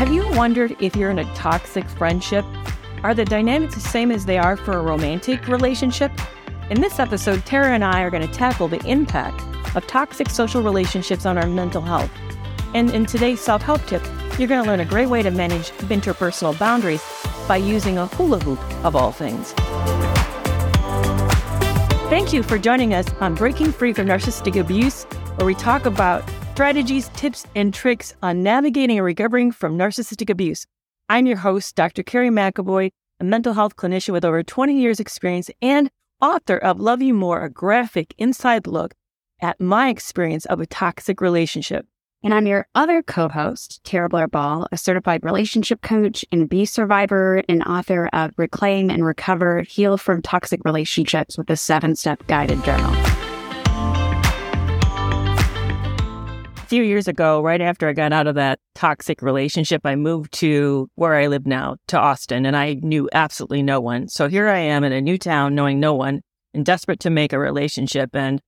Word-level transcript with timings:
Have 0.00 0.14
you 0.14 0.26
wondered 0.30 0.74
if 0.80 0.96
you're 0.96 1.10
in 1.10 1.18
a 1.18 1.34
toxic 1.34 1.86
friendship? 1.86 2.42
Are 3.02 3.12
the 3.12 3.26
dynamics 3.26 3.74
the 3.74 3.82
same 3.82 4.10
as 4.10 4.24
they 4.24 4.38
are 4.38 4.56
for 4.56 4.78
a 4.78 4.82
romantic 4.82 5.46
relationship? 5.46 6.10
In 6.70 6.80
this 6.80 6.98
episode, 6.98 7.44
Tara 7.44 7.74
and 7.74 7.84
I 7.84 8.00
are 8.00 8.08
going 8.08 8.26
to 8.26 8.32
tackle 8.32 8.66
the 8.66 8.82
impact 8.86 9.42
of 9.76 9.86
toxic 9.86 10.30
social 10.30 10.62
relationships 10.62 11.26
on 11.26 11.36
our 11.36 11.46
mental 11.46 11.82
health. 11.82 12.10
And 12.72 12.88
in 12.92 13.04
today's 13.04 13.42
self 13.42 13.60
help 13.60 13.84
tip, 13.84 14.02
you're 14.38 14.48
going 14.48 14.64
to 14.64 14.70
learn 14.70 14.80
a 14.80 14.86
great 14.86 15.10
way 15.10 15.22
to 15.22 15.30
manage 15.30 15.68
interpersonal 15.90 16.58
boundaries 16.58 17.04
by 17.46 17.58
using 17.58 17.98
a 17.98 18.06
hula 18.06 18.38
hoop, 18.38 18.58
of 18.82 18.96
all 18.96 19.12
things. 19.12 19.52
Thank 22.08 22.32
you 22.32 22.42
for 22.42 22.58
joining 22.58 22.94
us 22.94 23.06
on 23.20 23.34
Breaking 23.34 23.70
Free 23.70 23.92
from 23.92 24.06
Narcissistic 24.06 24.58
Abuse, 24.58 25.04
where 25.36 25.44
we 25.44 25.54
talk 25.54 25.84
about 25.84 26.24
strategies, 26.60 27.08
tips, 27.16 27.46
and 27.56 27.72
tricks 27.72 28.14
on 28.22 28.42
navigating 28.42 28.98
and 28.98 29.04
recovering 29.06 29.50
from 29.50 29.78
narcissistic 29.78 30.28
abuse. 30.28 30.66
I'm 31.08 31.24
your 31.24 31.38
host, 31.38 31.74
Dr. 31.74 32.02
Kerry 32.02 32.28
McAvoy, 32.28 32.90
a 33.18 33.24
mental 33.24 33.54
health 33.54 33.76
clinician 33.76 34.12
with 34.12 34.26
over 34.26 34.42
20 34.42 34.78
years' 34.78 35.00
experience 35.00 35.48
and 35.62 35.90
author 36.20 36.58
of 36.58 36.78
Love 36.78 37.00
You 37.00 37.14
More, 37.14 37.42
a 37.42 37.48
graphic 37.48 38.14
inside 38.18 38.66
look 38.66 38.92
at 39.40 39.58
my 39.58 39.88
experience 39.88 40.44
of 40.44 40.60
a 40.60 40.66
toxic 40.66 41.22
relationship. 41.22 41.86
And 42.22 42.34
I'm 42.34 42.46
your 42.46 42.66
other 42.74 43.02
co 43.02 43.30
host, 43.30 43.80
Tara 43.82 44.10
Blair 44.10 44.28
Ball, 44.28 44.68
a 44.70 44.76
certified 44.76 45.24
relationship 45.24 45.80
coach 45.80 46.26
and 46.30 46.42
abuse 46.42 46.70
survivor 46.70 47.42
and 47.48 47.62
author 47.62 48.10
of 48.12 48.34
Reclaim 48.36 48.90
and 48.90 49.06
Recover 49.06 49.62
Heal 49.62 49.96
from 49.96 50.20
Toxic 50.20 50.60
Relationships 50.66 51.38
with 51.38 51.48
a 51.48 51.56
seven 51.56 51.96
step 51.96 52.26
guided 52.26 52.62
journal. 52.64 52.94
Few 56.70 56.84
years 56.84 57.08
ago, 57.08 57.42
right 57.42 57.60
after 57.60 57.88
I 57.88 57.92
got 57.92 58.12
out 58.12 58.28
of 58.28 58.36
that 58.36 58.60
toxic 58.76 59.22
relationship, 59.22 59.80
I 59.84 59.96
moved 59.96 60.32
to 60.34 60.88
where 60.94 61.16
I 61.16 61.26
live 61.26 61.44
now, 61.44 61.74
to 61.88 61.98
Austin, 61.98 62.46
and 62.46 62.56
I 62.56 62.74
knew 62.74 63.08
absolutely 63.12 63.60
no 63.60 63.80
one. 63.80 64.06
So 64.06 64.28
here 64.28 64.48
I 64.48 64.60
am 64.60 64.84
in 64.84 64.92
a 64.92 65.00
new 65.00 65.18
town, 65.18 65.56
knowing 65.56 65.80
no 65.80 65.94
one 65.94 66.20
and 66.54 66.64
desperate 66.64 67.00
to 67.00 67.10
make 67.10 67.32
a 67.32 67.40
relationship. 67.40 68.14
And 68.14 68.40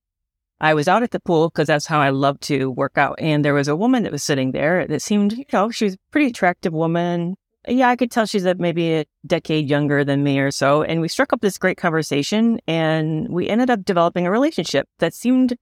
I 0.61 0.73
was 0.73 0.87
out 0.87 1.03
at 1.03 1.11
the 1.11 1.19
pool 1.19 1.49
because 1.49 1.67
that's 1.67 1.85
how 1.85 1.99
I 1.99 2.11
love 2.11 2.39
to 2.41 2.71
work 2.71 2.97
out. 2.97 3.19
And 3.19 3.43
there 3.43 3.53
was 3.53 3.67
a 3.67 3.75
woman 3.75 4.03
that 4.03 4.13
was 4.13 4.23
sitting 4.23 4.53
there 4.53 4.87
that 4.87 5.01
seemed, 5.01 5.33
you 5.33 5.43
know, 5.51 5.69
she 5.69 5.83
was 5.83 5.95
a 5.95 5.97
pretty 6.11 6.27
attractive 6.27 6.71
woman. 6.71 7.35
Yeah, 7.67 7.89
I 7.89 7.97
could 7.97 8.09
tell 8.09 8.25
she's 8.25 8.45
a, 8.45 8.55
maybe 8.55 8.93
a 8.93 9.05
decade 9.27 9.69
younger 9.69 10.05
than 10.05 10.23
me 10.23 10.39
or 10.39 10.51
so. 10.51 10.81
And 10.81 11.01
we 11.01 11.09
struck 11.09 11.33
up 11.33 11.41
this 11.41 11.57
great 11.57 11.77
conversation 11.77 12.61
and 12.67 13.27
we 13.27 13.49
ended 13.49 13.69
up 13.69 13.83
developing 13.83 14.25
a 14.25 14.31
relationship 14.31 14.87
that 14.99 15.13
seemed 15.13 15.57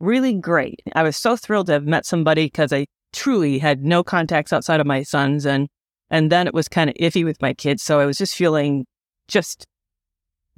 really 0.00 0.34
great. 0.34 0.82
I 0.94 1.02
was 1.02 1.16
so 1.16 1.36
thrilled 1.36 1.66
to 1.66 1.72
have 1.72 1.86
met 1.86 2.06
somebody 2.06 2.46
because 2.46 2.72
I 2.72 2.86
truly 3.12 3.58
had 3.58 3.84
no 3.84 4.02
contacts 4.02 4.52
outside 4.52 4.80
of 4.80 4.86
my 4.86 5.02
sons. 5.02 5.46
And, 5.46 5.68
and 6.10 6.32
then 6.32 6.46
it 6.46 6.54
was 6.54 6.68
kind 6.68 6.90
of 6.90 6.96
iffy 6.96 7.24
with 7.24 7.40
my 7.40 7.54
kids. 7.54 7.82
So 7.82 8.00
I 8.00 8.06
was 8.06 8.18
just 8.18 8.34
feeling 8.34 8.86
just, 9.28 9.66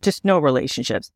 just 0.00 0.24
no 0.24 0.38
relationships. 0.38 1.10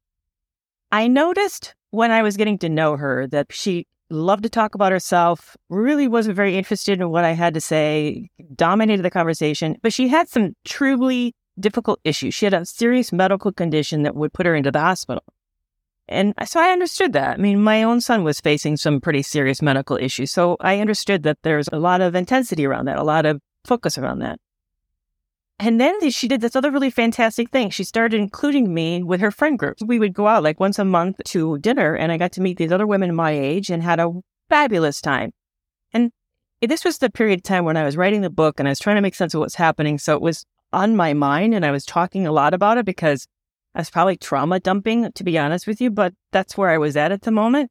I 0.93 1.09
noticed 1.09 1.75
when 1.91 2.11
I 2.11 2.23
was 2.23 2.37
getting 2.37 2.59
to 2.59 2.69
know 2.69 2.97
her 2.97 3.27
that 3.29 3.53
she 3.53 3.87
loved 4.11 4.45
to 4.45 4.49
talk 4.49 4.75
about 4.75 4.93
herself, 4.93 5.57
really 5.69 6.07
wasn't 6.07 6.37
very 6.37 6.57
interested 6.57 7.01
in 7.01 7.11
what 7.11 7.25
I 7.25 7.33
had 7.33 7.55
to 7.55 7.61
say, 7.61 8.29
dominated 8.55 9.03
the 9.03 9.11
conversation, 9.11 9.77
but 9.83 9.93
she 9.93 10.09
had 10.09 10.29
some 10.29 10.55
truly 10.65 11.35
difficult 11.59 12.01
issues. 12.05 12.35
She 12.35 12.47
had 12.47 12.55
a 12.55 12.65
serious 12.65 13.13
medical 13.13 13.53
condition 13.53 14.03
that 14.03 14.15
would 14.15 14.33
put 14.33 14.47
her 14.47 14.55
into 14.55 14.71
the 14.71 14.81
hospital. 14.81 15.25
And 16.09 16.35
so 16.47 16.61
I 16.61 16.71
understood 16.71 17.12
that. 17.15 17.39
I 17.39 17.43
mean, 17.43 17.62
my 17.62 17.83
own 17.83 18.01
son 18.01 18.23
was 18.23 18.41
facing 18.41 18.77
some 18.77 19.01
pretty 19.01 19.23
serious 19.23 19.61
medical 19.61 19.97
issues. 19.97 20.31
So 20.31 20.57
I 20.61 20.79
understood 20.79 21.25
that 21.25 21.39
there's 21.43 21.69
a 21.73 21.79
lot 21.79 22.01
of 22.01 22.15
intensity 22.15 22.65
around 22.65 22.85
that, 22.85 22.98
a 22.98 23.03
lot 23.03 23.27
of 23.27 23.41
focus 23.65 23.98
around 23.98 24.21
that. 24.21 24.39
And 25.59 25.81
then 25.81 26.11
she 26.11 26.29
did 26.29 26.43
this 26.43 26.55
other 26.55 26.71
really 26.71 26.91
fantastic 26.91 27.51
thing. 27.51 27.71
She 27.71 27.83
started 27.83 28.21
including 28.21 28.75
me 28.75 29.03
with 29.03 29.20
her 29.20 29.30
friend 29.30 29.58
group. 29.58 29.79
We 29.85 29.98
would 29.98 30.13
go 30.13 30.29
out 30.29 30.42
like 30.42 30.61
once 30.61 30.79
a 30.79 30.85
month 30.85 31.17
to 31.25 31.58
dinner, 31.58 31.95
and 31.95 32.13
I 32.13 32.19
got 32.19 32.33
to 32.33 32.42
meet 32.42 32.59
these 32.59 32.73
other 32.73 32.86
women 32.86 33.14
my 33.14 33.33
age 33.33 33.70
and 33.70 33.83
had 33.83 33.98
a 33.98 34.13
fabulous 34.51 35.01
time. 35.01 35.33
And 35.95 36.13
this 36.61 36.85
was 36.85 36.98
the 36.98 37.11
period 37.11 37.41
of 37.41 37.42
time 37.42 37.64
when 37.64 37.79
I 37.79 37.85
was 37.85 37.97
writing 37.97 38.20
the 38.20 38.30
book 38.30 38.61
and 38.61 38.69
I 38.69 38.70
was 38.70 38.79
trying 38.79 38.97
to 38.97 39.03
make 39.03 39.14
sense 39.14 39.33
of 39.33 39.41
what's 39.41 39.55
happening. 39.55 39.98
So 39.98 40.14
it 40.14 40.20
was 40.20 40.45
on 40.75 40.95
my 40.95 41.14
mind, 41.14 41.55
and 41.55 41.64
I 41.64 41.70
was 41.70 41.86
talking 41.86 42.27
a 42.27 42.33
lot 42.33 42.53
about 42.53 42.77
it 42.77 42.85
because 42.85 43.27
I 43.77 43.81
was 43.81 43.91
probably 43.91 44.17
trauma 44.17 44.59
dumping, 44.59 45.13
to 45.13 45.23
be 45.23 45.37
honest 45.37 45.67
with 45.67 45.83
you, 45.83 45.91
but 45.91 46.14
that's 46.33 46.57
where 46.57 46.70
I 46.70 46.79
was 46.79 46.97
at 46.97 47.13
at 47.13 47.23
the 47.23 47.31
moment. 47.31 47.70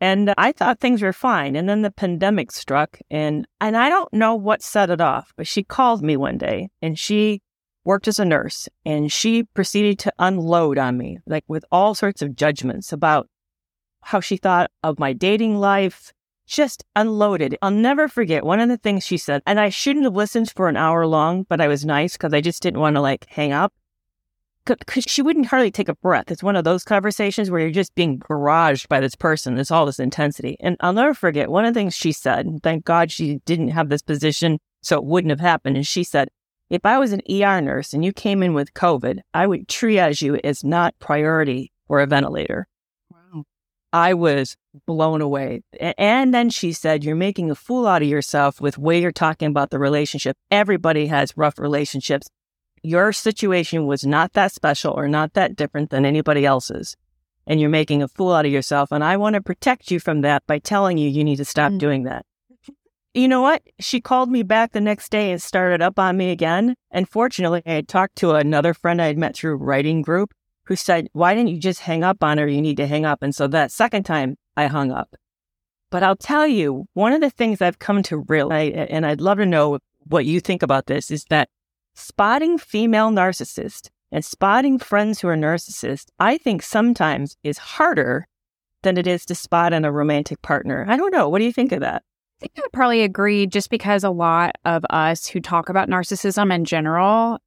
And 0.00 0.32
I 0.38 0.52
thought 0.52 0.80
things 0.80 1.02
were 1.02 1.12
fine. 1.12 1.54
And 1.54 1.68
then 1.68 1.82
the 1.82 1.90
pandemic 1.90 2.50
struck 2.50 2.98
and, 3.10 3.46
and 3.60 3.76
I 3.76 3.90
don't 3.90 4.10
know 4.12 4.34
what 4.34 4.62
set 4.62 4.88
it 4.88 5.02
off, 5.02 5.34
but 5.36 5.46
she 5.46 5.62
called 5.62 6.02
me 6.02 6.16
one 6.16 6.38
day 6.38 6.70
and 6.80 6.98
she 6.98 7.42
worked 7.84 8.08
as 8.08 8.18
a 8.18 8.24
nurse 8.24 8.70
and 8.86 9.12
she 9.12 9.42
proceeded 9.42 9.98
to 10.00 10.12
unload 10.18 10.78
on 10.78 10.96
me, 10.96 11.18
like 11.26 11.44
with 11.46 11.66
all 11.70 11.94
sorts 11.94 12.22
of 12.22 12.34
judgments 12.34 12.90
about 12.90 13.28
how 14.00 14.20
she 14.20 14.38
thought 14.38 14.70
of 14.82 14.98
my 14.98 15.12
dating 15.12 15.58
life, 15.58 16.14
just 16.46 16.84
unloaded. 16.96 17.58
I'll 17.60 17.70
never 17.70 18.08
forget 18.08 18.44
one 18.44 18.60
of 18.60 18.70
the 18.70 18.78
things 18.78 19.04
she 19.04 19.18
said, 19.18 19.42
and 19.46 19.60
I 19.60 19.68
shouldn't 19.68 20.06
have 20.06 20.16
listened 20.16 20.50
for 20.50 20.70
an 20.70 20.78
hour 20.78 21.06
long, 21.06 21.44
but 21.50 21.60
I 21.60 21.68
was 21.68 21.84
nice 21.84 22.14
because 22.14 22.32
I 22.32 22.40
just 22.40 22.62
didn't 22.62 22.80
want 22.80 22.96
to 22.96 23.02
like 23.02 23.26
hang 23.28 23.52
up 23.52 23.74
because 24.64 25.04
she 25.06 25.22
wouldn't 25.22 25.46
hardly 25.46 25.70
take 25.70 25.88
a 25.88 25.94
breath. 25.96 26.30
It's 26.30 26.42
one 26.42 26.56
of 26.56 26.64
those 26.64 26.84
conversations 26.84 27.50
where 27.50 27.60
you're 27.60 27.70
just 27.70 27.94
being 27.94 28.18
barraged 28.18 28.88
by 28.88 29.00
this 29.00 29.14
person. 29.14 29.58
It's 29.58 29.70
all 29.70 29.86
this 29.86 29.98
intensity. 29.98 30.56
And 30.60 30.76
I'll 30.80 30.92
never 30.92 31.14
forget 31.14 31.50
one 31.50 31.64
of 31.64 31.74
the 31.74 31.78
things 31.78 31.94
she 31.94 32.12
said, 32.12 32.48
thank 32.62 32.84
God 32.84 33.10
she 33.10 33.40
didn't 33.44 33.68
have 33.68 33.88
this 33.88 34.02
position 34.02 34.58
so 34.82 34.96
it 34.96 35.04
wouldn't 35.04 35.30
have 35.30 35.40
happened. 35.40 35.76
And 35.76 35.86
she 35.86 36.04
said, 36.04 36.28
if 36.70 36.84
I 36.84 36.98
was 36.98 37.12
an 37.12 37.20
ER 37.30 37.60
nurse 37.60 37.92
and 37.92 38.04
you 38.04 38.12
came 38.12 38.42
in 38.42 38.54
with 38.54 38.74
COVID, 38.74 39.20
I 39.34 39.46
would 39.46 39.68
triage 39.68 40.22
you 40.22 40.40
as 40.42 40.64
not 40.64 40.98
priority 40.98 41.72
for 41.86 42.00
a 42.00 42.06
ventilator. 42.06 42.66
Wow. 43.10 43.44
I 43.92 44.14
was 44.14 44.56
blown 44.86 45.20
away. 45.20 45.62
And 45.98 46.32
then 46.32 46.48
she 46.50 46.72
said, 46.72 47.04
You're 47.04 47.16
making 47.16 47.50
a 47.50 47.54
fool 47.54 47.86
out 47.86 48.02
of 48.02 48.08
yourself 48.08 48.60
with 48.60 48.78
way 48.78 49.00
you're 49.00 49.12
talking 49.12 49.48
about 49.48 49.70
the 49.70 49.78
relationship. 49.78 50.36
Everybody 50.50 51.06
has 51.06 51.36
rough 51.36 51.58
relationships 51.58 52.28
your 52.84 53.12
situation 53.12 53.86
was 53.86 54.04
not 54.04 54.34
that 54.34 54.52
special 54.52 54.92
or 54.92 55.08
not 55.08 55.32
that 55.32 55.56
different 55.56 55.90
than 55.90 56.04
anybody 56.04 56.44
else's. 56.44 56.96
And 57.46 57.60
you're 57.60 57.70
making 57.70 58.02
a 58.02 58.08
fool 58.08 58.32
out 58.32 58.46
of 58.46 58.52
yourself. 58.52 58.92
And 58.92 59.02
I 59.02 59.16
want 59.16 59.34
to 59.34 59.40
protect 59.40 59.90
you 59.90 59.98
from 59.98 60.20
that 60.20 60.46
by 60.46 60.58
telling 60.58 60.98
you 60.98 61.08
you 61.08 61.24
need 61.24 61.36
to 61.36 61.44
stop 61.44 61.72
mm. 61.72 61.78
doing 61.78 62.04
that. 62.04 62.26
You 63.14 63.28
know 63.28 63.42
what? 63.42 63.62
She 63.80 64.00
called 64.00 64.30
me 64.30 64.42
back 64.42 64.72
the 64.72 64.80
next 64.80 65.10
day 65.10 65.30
and 65.30 65.40
started 65.40 65.80
up 65.80 65.98
on 65.98 66.16
me 66.16 66.30
again. 66.30 66.74
And 66.90 67.08
fortunately, 67.08 67.62
I 67.64 67.72
had 67.72 67.88
talked 67.88 68.16
to 68.16 68.32
another 68.32 68.74
friend 68.74 69.00
I 69.00 69.06
had 69.06 69.18
met 69.18 69.36
through 69.36 69.56
writing 69.56 70.02
group 70.02 70.34
who 70.64 70.76
said, 70.76 71.08
Why 71.12 71.34
didn't 71.34 71.50
you 71.50 71.60
just 71.60 71.80
hang 71.80 72.02
up 72.02 72.22
on 72.22 72.38
her? 72.38 72.48
You 72.48 72.60
need 72.60 72.76
to 72.78 72.86
hang 72.86 73.06
up. 73.06 73.22
And 73.22 73.34
so 73.34 73.46
that 73.46 73.70
second 73.70 74.02
time 74.02 74.36
I 74.56 74.66
hung 74.66 74.90
up. 74.90 75.14
But 75.90 76.02
I'll 76.02 76.16
tell 76.16 76.46
you, 76.46 76.86
one 76.94 77.12
of 77.12 77.20
the 77.20 77.30
things 77.30 77.62
I've 77.62 77.78
come 77.78 78.02
to 78.04 78.18
realize, 78.18 78.72
and 78.74 79.06
I'd 79.06 79.20
love 79.20 79.38
to 79.38 79.46
know 79.46 79.78
what 80.06 80.26
you 80.26 80.40
think 80.40 80.62
about 80.62 80.86
this, 80.86 81.10
is 81.10 81.24
that 81.26 81.48
spotting 81.94 82.58
female 82.58 83.10
narcissists 83.10 83.88
and 84.12 84.24
spotting 84.24 84.78
friends 84.78 85.20
who 85.20 85.28
are 85.28 85.36
narcissists, 85.36 86.06
I 86.18 86.38
think 86.38 86.62
sometimes 86.62 87.36
is 87.42 87.58
harder 87.58 88.26
than 88.82 88.96
it 88.96 89.06
is 89.06 89.24
to 89.26 89.34
spot 89.34 89.72
in 89.72 89.84
a 89.84 89.92
romantic 89.92 90.42
partner. 90.42 90.84
I 90.88 90.96
don't 90.96 91.12
know. 91.12 91.28
What 91.28 91.38
do 91.38 91.44
you 91.44 91.52
think 91.52 91.72
of 91.72 91.80
that? 91.80 92.02
I 92.38 92.40
think 92.40 92.52
I 92.58 92.60
would 92.60 92.72
probably 92.72 93.02
agree 93.02 93.46
just 93.46 93.70
because 93.70 94.04
a 94.04 94.10
lot 94.10 94.56
of 94.64 94.84
us 94.90 95.26
who 95.26 95.40
talk 95.40 95.68
about 95.68 95.88
narcissism 95.88 96.54
in 96.54 96.64
general 96.64 97.38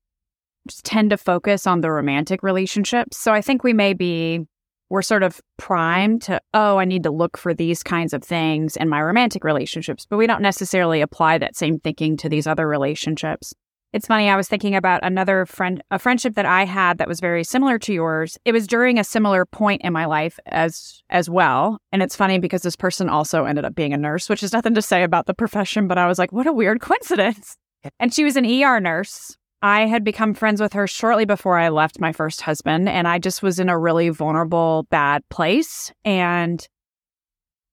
just 0.68 0.84
tend 0.84 1.12
to 1.12 1.18
focus 1.18 1.68
on 1.68 1.82
the 1.82 1.92
romantic 1.92 2.44
relationships. 2.44 3.18
So 3.18 3.34
I 3.34 3.42
think 3.42 3.64
we 3.64 3.74
may 3.74 3.94
be, 3.94 4.42
we're 4.90 5.02
sort 5.02 5.24
of 5.24 5.40
primed 5.58 6.24
to, 6.24 6.42
oh, 6.54 6.78
I 6.78 6.86
need 6.86 7.04
to 7.04 7.12
look 7.12 7.38
for 7.38 7.54
these 7.54 7.84
kinds 7.84 8.14
of 8.14 8.24
things 8.24 8.76
in 8.76 8.90
my 8.90 9.02
romantic 9.02 9.44
relationships, 9.44 10.06
but 10.10 10.18
we 10.18 10.28
don't 10.28 10.42
necessarily 10.42 11.02
apply 11.02 11.38
that 11.38 11.56
same 11.56 11.80
thinking 11.80 12.18
to 12.18 12.30
these 12.30 12.48
other 12.48 12.68
relationships. 12.68 13.54
It's 13.98 14.06
funny, 14.06 14.30
I 14.30 14.36
was 14.36 14.48
thinking 14.48 14.76
about 14.76 15.04
another 15.04 15.48
friend, 15.48 15.82
a 15.90 15.98
friendship 15.98 16.36
that 16.36 16.46
I 16.46 16.66
had 16.66 17.00
that 17.00 17.08
was 17.08 17.20
very 17.20 17.44
similar 17.44 17.80
to 17.80 17.92
yours. 17.92 18.38
It 18.46 18.52
was 18.52 18.68
during 18.68 19.00
a 19.00 19.04
similar 19.04 19.44
point 19.44 19.82
in 19.82 19.92
my 19.92 20.06
life 20.06 20.38
as 20.46 21.02
as 21.10 21.32
well. 21.32 21.80
And 21.92 22.04
it's 22.04 22.16
funny 22.16 22.38
because 22.38 22.62
this 22.62 22.76
person 22.76 23.10
also 23.10 23.46
ended 23.46 23.66
up 23.66 23.74
being 23.74 23.94
a 23.94 23.98
nurse, 23.98 24.30
which 24.30 24.44
is 24.44 24.54
nothing 24.54 24.76
to 24.76 24.84
say 24.84 25.02
about 25.02 25.26
the 25.26 25.34
profession, 25.34 25.88
but 25.88 25.98
I 25.98 26.06
was 26.06 26.20
like, 26.20 26.32
what 26.32 26.46
a 26.46 26.54
weird 26.54 26.80
coincidence. 26.90 27.58
And 28.00 28.14
she 28.14 28.24
was 28.24 28.36
an 28.36 28.46
ER 28.46 28.80
nurse. 28.80 29.36
I 29.64 29.88
had 29.88 30.04
become 30.04 30.36
friends 30.36 30.62
with 30.62 30.74
her 30.74 30.86
shortly 30.86 31.26
before 31.26 31.58
I 31.58 31.70
left 31.70 32.00
my 32.00 32.12
first 32.12 32.42
husband, 32.42 32.88
and 32.88 33.08
I 33.08 33.18
just 33.18 33.42
was 33.42 33.58
in 33.58 33.68
a 33.68 33.80
really 33.80 34.10
vulnerable, 34.10 34.86
bad 34.92 35.28
place. 35.30 35.92
And 36.06 36.64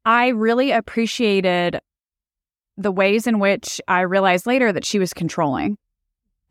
I 0.06 0.28
really 0.28 0.70
appreciated 0.70 1.80
the 2.78 2.92
ways 2.92 3.26
in 3.26 3.40
which 3.40 3.78
I 3.88 4.00
realized 4.00 4.46
later 4.46 4.72
that 4.72 4.86
she 4.86 4.98
was 4.98 5.12
controlling 5.12 5.76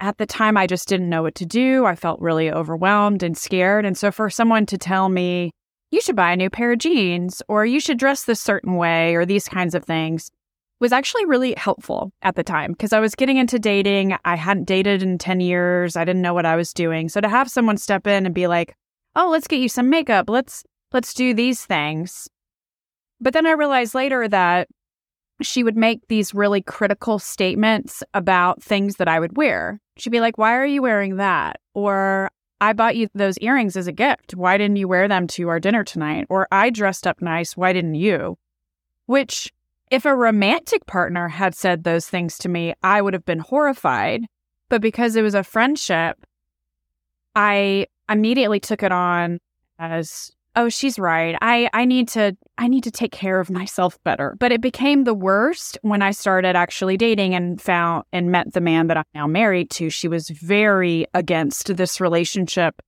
at 0.03 0.17
the 0.17 0.25
time, 0.25 0.57
I 0.57 0.67
just 0.67 0.89
didn't 0.89 1.07
know 1.07 1.23
what 1.23 1.35
to 1.35 1.45
do. 1.45 1.85
I 1.85 1.95
felt 1.95 2.19
really 2.19 2.51
overwhelmed 2.51 3.23
and 3.23 3.37
scared. 3.37 3.85
And 3.85 3.97
so, 3.97 4.11
for 4.11 4.29
someone 4.29 4.65
to 4.65 4.77
tell 4.77 5.07
me, 5.07 5.51
you 5.91 6.01
should 6.01 6.17
buy 6.17 6.33
a 6.33 6.35
new 6.35 6.49
pair 6.49 6.73
of 6.73 6.79
jeans, 6.79 7.41
or 7.47 7.65
you 7.65 7.79
should 7.79 7.97
dress 7.97 8.25
this 8.25 8.41
certain 8.41 8.75
way, 8.75 9.15
or 9.15 9.25
these 9.25 9.47
kinds 9.47 9.73
of 9.73 9.85
things, 9.85 10.29
was 10.81 10.91
actually 10.91 11.25
really 11.25 11.53
helpful 11.55 12.11
at 12.21 12.35
the 12.35 12.43
time 12.43 12.73
because 12.73 12.91
I 12.91 12.99
was 12.99 13.15
getting 13.15 13.37
into 13.37 13.57
dating. 13.59 14.17
I 14.25 14.35
hadn't 14.35 14.65
dated 14.65 15.01
in 15.01 15.17
10 15.17 15.39
years. 15.39 15.95
I 15.95 16.03
didn't 16.03 16.21
know 16.21 16.33
what 16.33 16.45
I 16.45 16.57
was 16.57 16.73
doing. 16.73 17.07
So 17.07 17.21
to 17.21 17.29
have 17.29 17.49
someone 17.49 17.77
step 17.77 18.05
in 18.05 18.25
and 18.25 18.35
be 18.35 18.47
like, 18.47 18.75
"Oh, 19.15 19.29
let's 19.29 19.47
get 19.47 19.61
you 19.61 19.69
some 19.69 19.89
makeup. 19.89 20.29
Let's 20.29 20.65
let's 20.91 21.13
do 21.13 21.33
these 21.33 21.65
things." 21.65 22.27
But 23.21 23.31
then 23.31 23.47
I 23.47 23.51
realized 23.51 23.95
later 23.95 24.27
that 24.27 24.67
she 25.43 25.63
would 25.63 25.77
make 25.77 26.07
these 26.07 26.33
really 26.33 26.61
critical 26.61 27.19
statements 27.19 28.03
about 28.13 28.63
things 28.63 28.95
that 28.95 29.07
I 29.07 29.19
would 29.19 29.37
wear. 29.37 29.79
She'd 29.97 30.09
be 30.09 30.19
like, 30.19 30.37
"Why 30.37 30.55
are 30.55 30.65
you 30.65 30.81
wearing 30.81 31.17
that?" 31.17 31.59
Or 31.73 32.29
I 32.61 32.73
bought 32.73 32.95
you 32.95 33.09
those 33.13 33.37
earrings 33.39 33.75
as 33.75 33.87
a 33.87 33.91
gift. 33.91 34.35
Why 34.35 34.57
didn't 34.57 34.77
you 34.77 34.87
wear 34.87 35.07
them 35.07 35.27
to 35.27 35.49
our 35.49 35.59
dinner 35.59 35.83
tonight? 35.83 36.27
Or 36.29 36.47
I 36.51 36.69
dressed 36.69 37.05
up 37.05 37.21
nice. 37.21 37.57
Why 37.57 37.73
didn't 37.73 37.95
you? 37.95 38.37
Which 39.05 39.51
if 39.91 40.05
a 40.05 40.15
romantic 40.15 40.85
partner 40.85 41.27
had 41.27 41.55
said 41.55 41.83
those 41.83 42.07
things 42.07 42.37
to 42.39 42.49
me, 42.49 42.73
I 42.81 43.01
would 43.01 43.13
have 43.13 43.25
been 43.25 43.39
horrified. 43.39 44.25
But 44.69 44.81
because 44.81 45.15
it 45.15 45.21
was 45.21 45.35
a 45.35 45.43
friendship, 45.43 46.25
I 47.35 47.87
immediately 48.09 48.59
took 48.59 48.81
it 48.81 48.91
on 48.91 49.39
as, 49.77 50.31
oh, 50.55 50.69
she's 50.69 50.99
right. 50.99 51.35
I, 51.41 51.69
I 51.73 51.85
need 51.85 52.07
to 52.09 52.35
I 52.57 52.67
need 52.67 52.83
to 52.83 52.91
take 52.91 53.11
care 53.11 53.39
of 53.39 53.49
myself 53.49 53.97
better. 54.03 54.35
But 54.39 54.51
it 54.51 54.61
became 54.61 55.03
the 55.03 55.13
worst 55.13 55.77
when 55.81 56.01
I 56.01 56.11
started 56.11 56.55
actually 56.55 56.97
dating 56.97 57.33
and 57.33 57.59
found 57.59 58.05
and 58.13 58.31
met 58.31 58.53
the 58.53 58.61
man 58.61 58.87
that 58.87 58.97
I'm 58.97 59.03
now 59.15 59.27
married 59.27 59.71
to. 59.71 59.89
She 59.89 60.07
was 60.07 60.29
very 60.29 61.07
against 61.13 61.75
this 61.75 61.99
relationship 61.99 62.81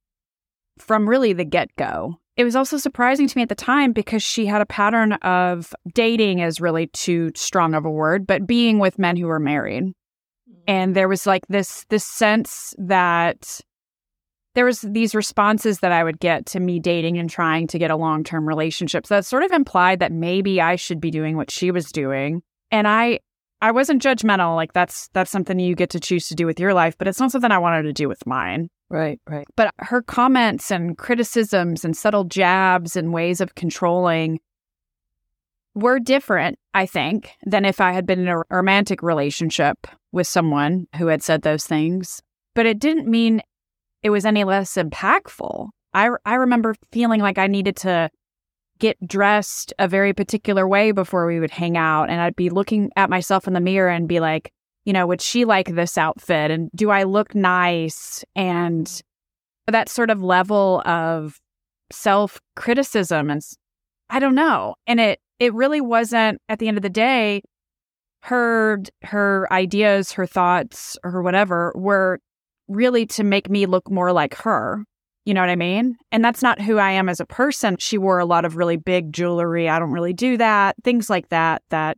from 0.77 1.09
really 1.09 1.33
the 1.33 1.45
get-go. 1.45 2.19
It 2.37 2.43
was 2.43 2.55
also 2.55 2.77
surprising 2.77 3.27
to 3.27 3.37
me 3.37 3.43
at 3.43 3.49
the 3.49 3.55
time 3.55 3.93
because 3.93 4.21
she 4.21 4.45
had 4.45 4.61
a 4.61 4.65
pattern 4.65 5.13
of 5.13 5.73
dating 5.93 6.39
is 6.39 6.59
really 6.59 6.87
too 6.87 7.31
strong 7.33 7.73
of 7.73 7.85
a 7.85 7.89
word, 7.89 8.27
but 8.27 8.45
being 8.45 8.77
with 8.77 8.99
men 8.99 9.15
who 9.15 9.27
were 9.27 9.39
married. 9.39 9.83
Mm-hmm. 9.83 10.61
And 10.67 10.95
there 10.95 11.07
was 11.07 11.25
like 11.25 11.47
this 11.47 11.85
this 11.89 12.03
sense 12.03 12.75
that 12.77 13.61
there 14.55 14.65
was 14.65 14.81
these 14.81 15.13
responses 15.13 15.79
that 15.79 15.91
I 15.91 16.03
would 16.03 16.19
get 16.19 16.45
to 16.47 16.59
me 16.59 16.79
dating 16.79 17.17
and 17.17 17.29
trying 17.29 17.67
to 17.67 17.77
get 17.77 17.91
a 17.91 17.95
long-term 17.95 18.47
relationship. 18.47 19.05
So 19.05 19.15
that 19.15 19.25
sort 19.25 19.43
of 19.43 19.51
implied 19.51 19.99
that 19.99 20.11
maybe 20.11 20.59
I 20.59 20.77
should 20.77 20.99
be 20.99 21.11
doing 21.11 21.37
what 21.37 21.51
she 21.51 21.71
was 21.71 21.91
doing. 21.91 22.41
And 22.71 22.87
I 22.87 23.19
I 23.61 23.71
wasn't 23.71 24.01
judgmental, 24.01 24.55
like 24.55 24.73
that's 24.73 25.09
that's 25.13 25.31
something 25.31 25.59
you 25.59 25.75
get 25.75 25.89
to 25.91 25.99
choose 25.99 26.27
to 26.29 26.35
do 26.35 26.45
with 26.45 26.59
your 26.59 26.73
life, 26.73 26.97
but 26.97 27.07
it's 27.07 27.19
not 27.19 27.31
something 27.31 27.51
I 27.51 27.57
wanted 27.57 27.83
to 27.83 27.93
do 27.93 28.07
with 28.07 28.25
mine. 28.25 28.69
Right, 28.89 29.19
right. 29.27 29.47
But 29.55 29.73
her 29.79 30.01
comments 30.01 30.71
and 30.71 30.97
criticisms 30.97 31.83
and 31.83 31.97
subtle 31.97 32.25
jabs 32.25 32.95
and 32.95 33.13
ways 33.13 33.41
of 33.41 33.55
controlling 33.55 34.39
were 35.73 35.99
different, 35.99 36.59
I 36.73 36.85
think, 36.85 37.31
than 37.45 37.65
if 37.65 37.81
I 37.81 37.91
had 37.91 38.05
been 38.05 38.19
in 38.19 38.27
a 38.27 38.43
romantic 38.49 39.01
relationship 39.01 39.87
with 40.11 40.27
someone 40.27 40.87
who 40.97 41.07
had 41.07 41.23
said 41.23 41.41
those 41.41 41.65
things. 41.65 42.21
But 42.53 42.65
it 42.65 42.79
didn't 42.79 43.07
mean 43.07 43.41
it 44.05 44.11
was 44.11 44.23
any 44.23 44.43
less 44.43 44.75
impactful. 44.75 45.69
I, 45.95 46.11
I 46.25 46.35
remember 46.35 46.75
feeling 46.91 47.21
like 47.21 47.39
I 47.39 47.47
needed 47.47 47.75
to 47.77 48.11
get 48.77 48.95
dressed 49.07 49.73
a 49.79 49.87
very 49.87 50.13
particular 50.13 50.67
way 50.67 50.91
before 50.91 51.25
we 51.25 51.39
would 51.39 51.49
hang 51.49 51.75
out. 51.75 52.11
And 52.11 52.21
I'd 52.21 52.35
be 52.35 52.51
looking 52.51 52.91
at 52.95 53.09
myself 53.09 53.47
in 53.47 53.53
the 53.53 53.59
mirror 53.59 53.89
and 53.89 54.07
be 54.07 54.19
like, 54.19 54.51
you 54.83 54.93
know, 54.93 55.07
would 55.07 55.21
she 55.21 55.43
like 55.43 55.73
this 55.73 55.97
outfit? 55.97 56.51
And 56.51 56.69
do 56.75 56.91
I 56.91 57.01
look 57.01 57.33
nice? 57.33 58.23
And 58.35 59.01
that 59.65 59.89
sort 59.89 60.11
of 60.11 60.21
level 60.21 60.83
of 60.85 61.39
self 61.91 62.39
criticism. 62.55 63.31
And 63.31 63.41
I 64.11 64.19
don't 64.19 64.35
know. 64.35 64.75
And 64.85 64.99
it, 64.99 65.19
it 65.39 65.51
really 65.55 65.81
wasn't 65.81 66.39
at 66.47 66.59
the 66.59 66.67
end 66.67 66.77
of 66.77 66.83
the 66.83 66.89
day, 66.91 67.41
her, 68.21 68.83
her 69.01 69.51
ideas, 69.51 70.11
her 70.11 70.27
thoughts, 70.27 70.95
or 71.03 71.23
whatever 71.23 71.73
were 71.75 72.19
really 72.67 73.05
to 73.07 73.23
make 73.23 73.49
me 73.49 73.65
look 73.65 73.89
more 73.89 74.11
like 74.11 74.35
her. 74.35 74.83
You 75.25 75.33
know 75.33 75.41
what 75.41 75.49
I 75.49 75.55
mean? 75.55 75.97
And 76.11 76.23
that's 76.23 76.43
not 76.43 76.61
who 76.61 76.77
I 76.77 76.91
am 76.91 77.09
as 77.09 77.19
a 77.19 77.25
person. 77.25 77.77
She 77.77 77.97
wore 77.97 78.19
a 78.19 78.25
lot 78.25 78.45
of 78.45 78.57
really 78.57 78.77
big 78.77 79.11
jewelry. 79.11 79.67
I 79.67 79.79
don't 79.79 79.91
really 79.91 80.13
do 80.13 80.37
that. 80.37 80.75
Things 80.83 81.09
like 81.09 81.29
that, 81.29 81.63
that 81.69 81.97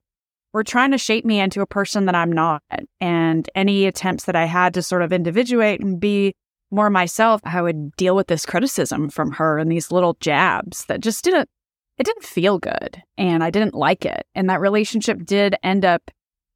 were 0.53 0.63
trying 0.63 0.91
to 0.91 0.97
shape 0.97 1.25
me 1.25 1.39
into 1.39 1.61
a 1.61 1.67
person 1.67 2.05
that 2.05 2.15
I'm 2.15 2.31
not. 2.31 2.63
And 3.01 3.49
any 3.53 3.85
attempts 3.85 4.25
that 4.25 4.35
I 4.35 4.45
had 4.45 4.73
to 4.75 4.81
sort 4.81 5.01
of 5.01 5.11
individuate 5.11 5.81
and 5.81 5.99
be 5.99 6.33
more 6.71 6.89
myself, 6.89 7.41
I 7.43 7.61
would 7.61 7.95
deal 7.97 8.15
with 8.15 8.27
this 8.27 8.45
criticism 8.45 9.09
from 9.09 9.31
her 9.33 9.57
and 9.57 9.71
these 9.71 9.91
little 9.91 10.17
jabs 10.19 10.85
that 10.85 11.01
just 11.01 11.23
didn't, 11.23 11.49
it 11.97 12.05
didn't 12.05 12.25
feel 12.25 12.59
good. 12.59 13.03
And 13.17 13.43
I 13.43 13.49
didn't 13.49 13.75
like 13.75 14.05
it. 14.05 14.25
And 14.35 14.49
that 14.49 14.61
relationship 14.61 15.25
did 15.25 15.55
end 15.63 15.83
up 15.83 16.11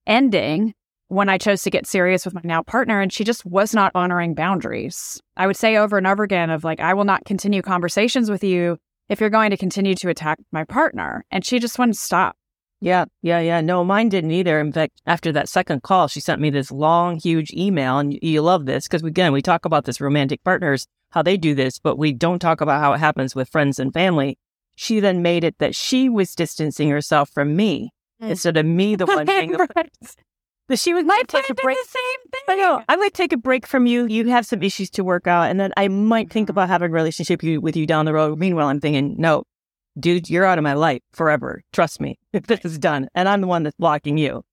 ending 0.07 0.73
when 1.11 1.27
I 1.27 1.37
chose 1.37 1.61
to 1.63 1.69
get 1.69 1.85
serious 1.85 2.23
with 2.23 2.33
my 2.33 2.41
now 2.45 2.63
partner, 2.63 3.01
and 3.01 3.11
she 3.11 3.25
just 3.25 3.45
was 3.45 3.73
not 3.73 3.91
honoring 3.93 4.33
boundaries. 4.33 5.21
I 5.35 5.45
would 5.45 5.57
say 5.57 5.75
over 5.75 5.97
and 5.97 6.07
over 6.07 6.23
again 6.23 6.49
of 6.49 6.63
like, 6.63 6.79
I 6.79 6.93
will 6.93 7.03
not 7.03 7.25
continue 7.25 7.61
conversations 7.61 8.31
with 8.31 8.45
you 8.45 8.77
if 9.09 9.19
you're 9.19 9.29
going 9.29 9.49
to 9.49 9.57
continue 9.57 9.93
to 9.95 10.07
attack 10.07 10.39
my 10.53 10.63
partner. 10.63 11.25
And 11.29 11.43
she 11.45 11.59
just 11.59 11.77
wouldn't 11.77 11.97
stop. 11.97 12.37
Yeah, 12.79 13.05
yeah, 13.21 13.41
yeah. 13.41 13.59
No, 13.59 13.83
mine 13.83 14.07
didn't 14.07 14.31
either. 14.31 14.57
In 14.61 14.71
fact, 14.71 15.01
after 15.05 15.33
that 15.33 15.49
second 15.49 15.83
call, 15.83 16.07
she 16.07 16.21
sent 16.21 16.39
me 16.39 16.49
this 16.49 16.71
long, 16.71 17.19
huge 17.19 17.51
email. 17.51 17.99
And 17.99 18.17
you 18.21 18.41
love 18.41 18.65
this 18.65 18.87
because, 18.87 19.03
again, 19.03 19.33
we 19.33 19.41
talk 19.41 19.65
about 19.65 19.83
this 19.83 19.99
romantic 19.99 20.41
partners, 20.45 20.87
how 21.09 21.21
they 21.23 21.35
do 21.35 21.53
this, 21.53 21.77
but 21.77 21.97
we 21.97 22.13
don't 22.13 22.39
talk 22.39 22.61
about 22.61 22.79
how 22.79 22.93
it 22.93 22.99
happens 22.99 23.35
with 23.35 23.49
friends 23.49 23.79
and 23.79 23.93
family. 23.93 24.37
She 24.77 25.01
then 25.01 25.21
made 25.21 25.43
it 25.43 25.57
that 25.57 25.75
she 25.75 26.07
was 26.07 26.33
distancing 26.33 26.89
herself 26.89 27.29
from 27.29 27.57
me 27.57 27.91
mm. 28.23 28.29
instead 28.29 28.55
of 28.55 28.65
me, 28.65 28.95
the 28.95 29.05
one 29.05 29.25
being 29.25 29.51
the 29.51 29.67
but 30.67 30.79
she 30.79 30.93
was 30.93 31.05
might 31.05 31.27
take 31.27 31.49
a 31.49 31.53
break. 31.53 31.77
The 31.77 31.89
same 31.89 32.31
thing. 32.31 32.41
I 32.47 32.55
know. 32.55 32.83
I 32.87 32.95
might 32.95 33.13
take 33.13 33.33
a 33.33 33.37
break 33.37 33.67
from 33.67 33.85
you. 33.85 34.05
You 34.07 34.29
have 34.29 34.45
some 34.45 34.63
issues 34.63 34.89
to 34.91 35.03
work 35.03 35.27
out, 35.27 35.49
and 35.49 35.59
then 35.59 35.71
I 35.77 35.87
might 35.87 36.29
think 36.29 36.45
mm-hmm. 36.45 36.51
about 36.51 36.69
having 36.69 36.91
a 36.91 36.93
relationship 36.93 37.41
with 37.43 37.75
you 37.75 37.85
down 37.85 38.05
the 38.05 38.13
road. 38.13 38.39
Meanwhile, 38.39 38.67
I'm 38.67 38.79
thinking, 38.79 39.15
no, 39.17 39.43
dude, 39.99 40.29
you're 40.29 40.45
out 40.45 40.57
of 40.57 40.63
my 40.63 40.73
life 40.73 41.01
forever. 41.11 41.61
Trust 41.73 41.99
me, 41.99 42.17
if 42.33 42.47
this 42.47 42.63
is 42.63 42.77
done, 42.77 43.09
and 43.15 43.27
I'm 43.27 43.41
the 43.41 43.47
one 43.47 43.63
that's 43.63 43.77
blocking 43.77 44.17
you. 44.17 44.43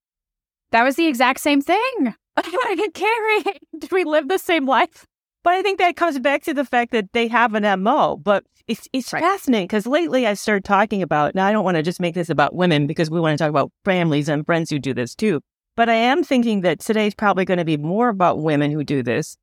That 0.71 0.83
was 0.83 0.97
the 0.97 1.07
exact 1.07 1.41
same 1.41 1.63
thing. 1.63 2.15
I 2.37 2.75
get 2.77 2.95
Kerry. 2.95 3.59
Did 3.79 3.91
we 3.93 4.05
live 4.05 4.29
the 4.29 4.39
same 4.39 4.67
life? 4.67 5.07
But 5.45 5.55
I 5.55 5.63
think 5.63 5.79
that 5.79 5.97
comes 5.97 6.19
back 6.19 6.43
to 6.45 6.55
the 6.55 6.65
fact 6.65 6.93
that 6.93 7.13
they 7.13 7.29
have 7.29 7.55
an 7.55 7.83
MO. 7.83 8.17
But 8.17 8.45
it's 8.67 8.87
it's 8.93 9.13
right. 9.13 9.23
fascinating 9.23 9.67
because 9.67 9.87
lately 9.87 10.27
I 10.27 10.35
started 10.35 10.65
talking 10.65 11.03
about. 11.03 11.35
Now 11.35 11.47
I 11.47 11.53
don't 11.53 11.65
want 11.65 11.77
to 11.77 11.83
just 11.83 12.01
make 12.01 12.15
this 12.15 12.29
about 12.29 12.55
women 12.55 12.87
because 12.87 13.11
we 13.11 13.21
want 13.21 13.39
to 13.39 13.43
talk 13.43 13.51
about 13.51 13.73
families 13.85 14.29
and 14.29 14.45
friends 14.45 14.71
who 14.71 14.79
do 14.79 14.93
this 14.93 15.15
too. 15.15 15.41
But 15.79 15.89
I 15.89 15.95
am 15.95 16.25
thinking 16.25 16.63
that 16.63 16.81
today's 16.81 17.15
probably 17.15 17.45
going 17.45 17.59
to 17.59 17.65
be 17.65 17.77
more 17.77 18.09
about 18.09 18.43
women 18.43 18.73
who 18.73 18.83
do 18.83 19.01
this, 19.01 19.37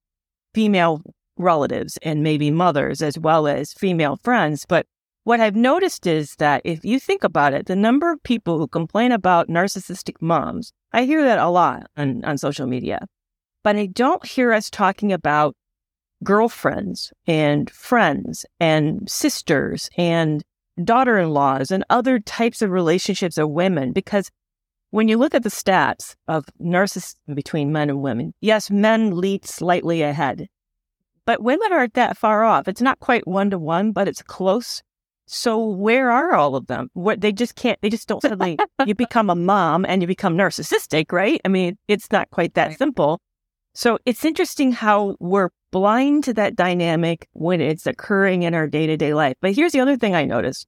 female 0.54 1.02
relatives 1.38 1.98
and 2.02 2.24
maybe 2.24 2.52
mothers 2.52 3.02
as 3.02 3.18
well 3.18 3.48
as 3.48 3.72
female 3.72 4.18
friends. 4.22 4.66
But 4.68 4.86
what 5.24 5.40
I've 5.40 5.56
noticed 5.56 6.06
is 6.06 6.36
that 6.40 6.62
if 6.66 6.84
you 6.84 7.00
think 7.00 7.24
about 7.24 7.54
it, 7.54 7.68
the 7.68 7.76
number 7.78 8.12
of 8.12 8.22
people 8.24 8.58
who 8.58 8.68
complain 8.68 9.14
about 9.14 9.48
narcissistic 9.48 10.16
moms, 10.20 10.74
I 10.92 11.06
hear 11.06 11.24
that 11.24 11.40
a 11.40 11.48
lot 11.48 11.88
on, 11.96 12.26
on 12.26 12.38
social 12.38 12.68
media. 12.68 13.00
But 13.64 13.78
I 13.78 13.86
don't 13.86 14.26
hear 14.26 14.52
us 14.52 14.70
talking 14.70 15.14
about 15.14 15.56
girlfriends 16.22 17.14
and 17.26 17.70
friends 17.70 18.46
and 18.60 19.10
sisters 19.10 19.90
and 19.98 20.44
daughter 20.84 21.18
in 21.18 21.30
laws 21.30 21.72
and 21.72 21.86
other 21.90 22.20
types 22.20 22.62
of 22.62 22.72
relationships 22.72 23.38
of 23.38 23.52
women 23.52 23.94
because 23.94 24.30
when 24.96 25.10
you 25.10 25.18
look 25.18 25.36
at 25.36 25.44
the 25.44 25.50
stats 25.50 26.16
of 26.30 26.46
narcissism 26.62 27.36
between 27.36 27.74
men 27.74 27.90
and 27.90 28.02
women, 28.02 28.34
yes, 28.40 28.72
men 28.72 29.12
lead 29.12 29.46
slightly 29.46 30.02
ahead, 30.02 30.48
but 31.26 31.44
women 31.44 31.74
aren't 31.74 31.96
that 31.96 32.18
far 32.18 32.46
off. 32.46 32.70
It's 32.70 32.80
not 32.80 33.02
quite 33.02 33.28
one 33.28 33.50
to 33.50 33.60
one, 33.60 33.92
but 33.92 34.08
it's 34.08 34.22
close. 34.22 34.82
So 35.26 35.60
where 35.60 36.12
are 36.12 36.34
all 36.34 36.56
of 36.56 36.68
them? 36.68 36.90
What 36.94 37.20
they 37.20 37.34
just 37.34 37.56
can't. 37.56 37.78
They 37.82 37.90
just 37.90 38.08
don't 38.08 38.22
suddenly. 38.22 38.58
you 38.86 38.96
become 39.06 39.30
a 39.30 39.36
mom 39.36 39.84
and 39.84 40.02
you 40.02 40.08
become 40.08 40.38
narcissistic, 40.38 41.12
right? 41.12 41.42
I 41.44 41.50
mean, 41.50 41.78
it's 41.90 42.10
not 42.10 42.30
quite 42.30 42.54
that 42.54 42.70
right. 42.70 42.78
simple. 42.78 43.20
So 43.74 44.00
it's 44.06 44.24
interesting 44.24 44.72
how 44.72 45.18
we're 45.20 45.50
blind 45.72 46.24
to 46.24 46.34
that 46.36 46.56
dynamic 46.56 47.28
when 47.34 47.60
it's 47.60 47.86
occurring 47.86 48.44
in 48.44 48.54
our 48.54 48.66
day 48.66 48.88
to 48.88 48.96
day 48.96 49.14
life. 49.14 49.36
But 49.42 49.56
here's 49.56 49.74
the 49.74 49.82
other 49.82 49.98
thing 49.98 50.16
I 50.16 50.24
noticed 50.24 50.68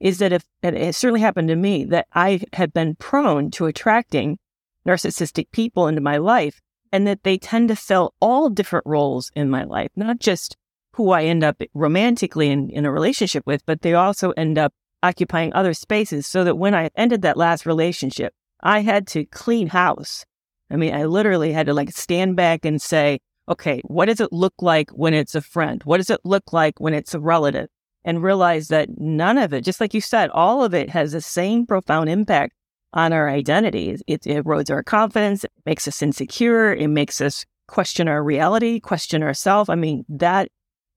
is 0.00 0.18
that 0.18 0.32
if, 0.32 0.44
it 0.62 0.94
certainly 0.94 1.20
happened 1.20 1.48
to 1.48 1.56
me, 1.56 1.84
that 1.84 2.06
I 2.12 2.40
have 2.52 2.72
been 2.72 2.96
prone 2.96 3.50
to 3.52 3.66
attracting 3.66 4.38
narcissistic 4.86 5.50
people 5.52 5.88
into 5.88 6.00
my 6.00 6.16
life 6.16 6.60
and 6.92 7.06
that 7.06 7.22
they 7.22 7.38
tend 7.38 7.68
to 7.68 7.76
fill 7.76 8.14
all 8.20 8.48
different 8.50 8.86
roles 8.86 9.30
in 9.34 9.50
my 9.50 9.64
life, 9.64 9.90
not 9.96 10.18
just 10.18 10.56
who 10.94 11.10
I 11.10 11.24
end 11.24 11.44
up 11.44 11.60
romantically 11.74 12.48
in, 12.50 12.70
in 12.70 12.86
a 12.86 12.92
relationship 12.92 13.46
with, 13.46 13.64
but 13.66 13.82
they 13.82 13.94
also 13.94 14.30
end 14.30 14.58
up 14.58 14.72
occupying 15.02 15.52
other 15.52 15.74
spaces 15.74 16.26
so 16.26 16.44
that 16.44 16.56
when 16.56 16.74
I 16.74 16.90
ended 16.96 17.22
that 17.22 17.36
last 17.36 17.66
relationship, 17.66 18.34
I 18.60 18.80
had 18.80 19.06
to 19.08 19.26
clean 19.26 19.68
house. 19.68 20.24
I 20.70 20.76
mean, 20.76 20.94
I 20.94 21.04
literally 21.04 21.52
had 21.52 21.66
to 21.66 21.74
like 21.74 21.90
stand 21.92 22.36
back 22.36 22.64
and 22.64 22.80
say, 22.80 23.20
okay, 23.48 23.80
what 23.84 24.06
does 24.06 24.20
it 24.20 24.32
look 24.32 24.54
like 24.60 24.90
when 24.90 25.14
it's 25.14 25.34
a 25.34 25.40
friend? 25.40 25.82
What 25.84 25.98
does 25.98 26.10
it 26.10 26.20
look 26.24 26.52
like 26.52 26.80
when 26.80 26.94
it's 26.94 27.14
a 27.14 27.20
relative? 27.20 27.68
And 28.06 28.22
realize 28.22 28.68
that 28.68 28.88
none 28.98 29.36
of 29.36 29.52
it, 29.52 29.64
just 29.64 29.80
like 29.80 29.92
you 29.92 30.00
said, 30.00 30.30
all 30.30 30.64
of 30.64 30.72
it 30.72 30.88
has 30.88 31.12
the 31.12 31.20
same 31.20 31.66
profound 31.66 32.08
impact 32.08 32.54
on 32.92 33.12
our 33.12 33.28
identity. 33.28 33.98
It, 34.06 34.22
erodes 34.22 34.70
our 34.70 34.84
confidence, 34.84 35.44
it 35.44 35.50
makes 35.66 35.88
us 35.88 36.00
insecure, 36.00 36.72
it 36.72 36.88
makes 36.88 37.20
us 37.20 37.44
question 37.66 38.06
our 38.06 38.22
reality, 38.22 38.78
question 38.78 39.24
ourselves. 39.24 39.68
I 39.68 39.74
mean, 39.74 40.04
that 40.08 40.48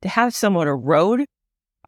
to 0.03 0.07
have 0.07 0.35
someone 0.35 0.67
erode 0.67 1.25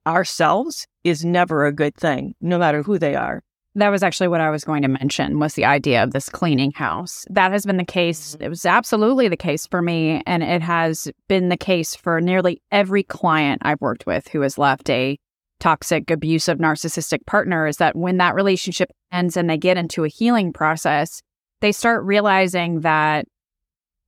ourselves 0.08 0.88
is 1.04 1.24
never 1.24 1.68
a 1.68 1.72
good 1.72 1.96
thing, 1.96 2.34
no 2.42 2.58
matter 2.58 2.82
who 2.82 2.98
they 2.98 3.16
are. 3.16 3.44
That 3.76 3.90
was 3.90 4.04
actually 4.04 4.28
what 4.28 4.42
I 4.42 4.50
was 4.50 4.66
going 4.66 4.82
to 4.82 4.90
mention 4.90 5.40
was 5.40 5.54
the 5.54 5.66
idea 5.66 6.04
of 6.04 6.12
this 6.12 6.28
cleaning 6.28 6.72
house. 6.72 7.26
That 7.30 7.54
has 7.54 7.66
been 7.66 7.78
the 7.78 7.86
case. 7.86 8.36
Mm-hmm. 8.36 8.44
It 8.44 8.50
was 8.50 8.66
absolutely 8.66 9.30
the 9.30 9.38
case 9.38 9.66
for 9.66 9.82
me. 9.82 10.22
And 10.26 10.44
it 10.44 10.62
has 10.62 11.10
been 11.30 11.50
the 11.50 11.58
case 11.58 11.96
for 11.96 12.20
nearly 12.20 12.62
every 12.72 13.04
client 13.04 13.62
I've 13.64 13.80
worked 13.80 14.06
with 14.06 14.28
who 14.28 14.42
has 14.42 14.58
left 14.58 14.90
a 14.90 15.18
toxic, 15.62 16.12
abusive, 16.12 16.58
narcissistic 16.58 17.26
partner 17.26 17.68
is 17.68 17.78
that 17.78 17.96
when 17.96 18.18
that 18.18 18.36
relationship 18.36 18.90
ends 19.12 19.38
and 19.38 19.50
they 19.50 19.58
get 19.58 19.78
into 19.78 20.04
a 20.04 20.10
healing 20.10 20.52
process, 20.52 21.22
they 21.62 21.72
start 21.72 22.04
realizing 22.04 22.82
that 22.82 23.26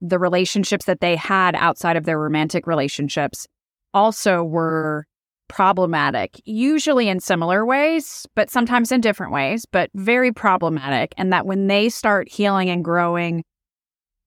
the 0.01 0.19
relationships 0.19 0.85
that 0.85 0.99
they 0.99 1.15
had 1.15 1.55
outside 1.55 1.95
of 1.95 2.03
their 2.03 2.19
romantic 2.19 2.67
relationships 2.67 3.47
also 3.93 4.43
were 4.43 5.05
problematic, 5.47 6.41
usually 6.45 7.09
in 7.09 7.19
similar 7.19 7.65
ways, 7.65 8.25
but 8.35 8.49
sometimes 8.49 8.91
in 8.91 9.01
different 9.01 9.33
ways, 9.33 9.65
but 9.65 9.89
very 9.93 10.31
problematic. 10.31 11.13
And 11.17 11.31
that 11.31 11.45
when 11.45 11.67
they 11.67 11.89
start 11.89 12.29
healing 12.29 12.69
and 12.69 12.83
growing, 12.83 13.43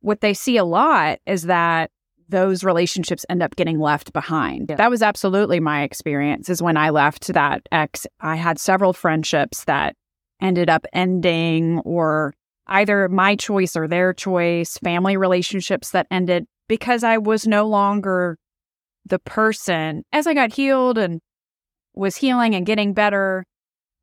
what 0.01 0.21
they 0.21 0.35
see 0.35 0.57
a 0.57 0.65
lot 0.65 1.19
is 1.27 1.45
that 1.45 1.91
those 2.29 2.65
relationships 2.65 3.25
end 3.29 3.43
up 3.43 3.57
getting 3.57 3.79
left 3.79 4.13
behind. 4.13 4.67
Yeah. 4.69 4.77
That 4.77 4.91
was 4.91 5.03
absolutely 5.03 5.61
my 5.61 5.83
experience 5.83 6.49
is 6.49 6.63
when 6.63 6.77
I 6.77 6.91
left 6.91 7.29
that 7.29 7.63
ex, 7.71 8.07
I 8.21 8.37
had 8.37 8.59
several 8.59 8.93
friendships 8.93 9.65
that 9.65 9.95
ended 10.41 10.69
up 10.69 10.87
ending 10.93 11.81
or 11.81 12.35
either 12.67 13.09
my 13.09 13.37
choice 13.37 13.77
or 13.77 13.87
their 13.87 14.13
choice, 14.13 14.77
family 14.79 15.17
relationships 15.17 15.91
that 15.91 16.07
ended 16.11 16.47
because 16.69 17.05
I 17.05 17.19
was 17.19 17.47
no 17.47 17.67
longer 17.67 18.39
the 19.07 19.19
person 19.21 20.03
as 20.13 20.27
I 20.27 20.35
got 20.35 20.53
healed 20.53 20.99
and 20.99 21.21
was 21.95 22.17
healing 22.17 22.55
and 22.55 22.67
getting 22.67 22.93
better. 22.93 23.45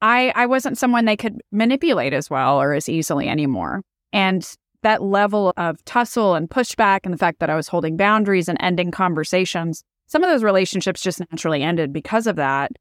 I, 0.02 0.34
I 0.36 0.46
wasn't 0.48 0.78
someone 0.78 1.06
they 1.06 1.18
could 1.18 1.42
manipulate 1.52 2.14
as 2.14 2.30
well 2.30 2.62
or 2.62 2.74
as 2.74 2.90
easily 2.90 3.30
anymore. 3.30 3.82
And 4.12 4.48
that 4.82 5.02
level 5.02 5.54
of 5.56 5.84
tussle 5.86 6.36
and 6.36 6.50
pushback 6.50 7.02
and 7.04 7.14
the 7.14 7.18
fact 7.18 7.40
that 7.40 7.50
I 7.50 7.56
was 7.56 7.68
holding 7.68 7.96
boundaries 7.96 8.50
and 8.50 8.58
ending 8.62 8.92
conversations, 8.92 9.84
some 10.08 10.24
of 10.24 10.30
those 10.30 10.44
relationships 10.44 11.02
just 11.02 11.20
naturally 11.20 11.64
ended 11.64 11.94
because 11.94 12.28
of 12.28 12.36
that. 12.36 12.72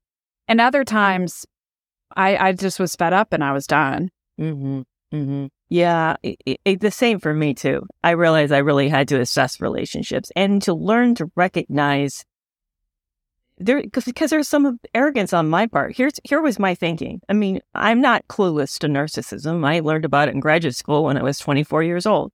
And 0.48 0.60
other 0.60 0.84
times, 0.84 1.46
I, 2.16 2.36
I 2.36 2.52
just 2.52 2.80
was 2.80 2.96
fed 2.96 3.12
up 3.12 3.32
and 3.32 3.44
I 3.44 3.52
was 3.52 3.66
done. 3.66 4.10
Mm-hmm. 4.40 4.82
Mm-hmm. 5.14 5.46
Yeah, 5.72 6.16
it, 6.22 6.60
it, 6.66 6.80
the 6.82 6.90
same 6.90 7.18
for 7.18 7.32
me 7.32 7.54
too. 7.54 7.86
I 8.04 8.10
realized 8.10 8.52
I 8.52 8.58
really 8.58 8.90
had 8.90 9.08
to 9.08 9.18
assess 9.18 9.58
relationships 9.58 10.30
and 10.36 10.60
to 10.64 10.74
learn 10.74 11.14
to 11.14 11.30
recognize 11.34 12.26
there 13.56 13.80
because 13.80 14.28
there's 14.28 14.48
some 14.48 14.78
arrogance 14.94 15.32
on 15.32 15.48
my 15.48 15.66
part. 15.66 15.96
Here's 15.96 16.20
here 16.24 16.42
was 16.42 16.58
my 16.58 16.74
thinking. 16.74 17.22
I 17.26 17.32
mean, 17.32 17.62
I'm 17.74 18.02
not 18.02 18.28
clueless 18.28 18.78
to 18.80 18.86
narcissism. 18.86 19.66
I 19.66 19.80
learned 19.80 20.04
about 20.04 20.28
it 20.28 20.34
in 20.34 20.40
graduate 20.40 20.76
school 20.76 21.04
when 21.04 21.16
I 21.16 21.22
was 21.22 21.38
24 21.38 21.82
years 21.84 22.04
old. 22.04 22.32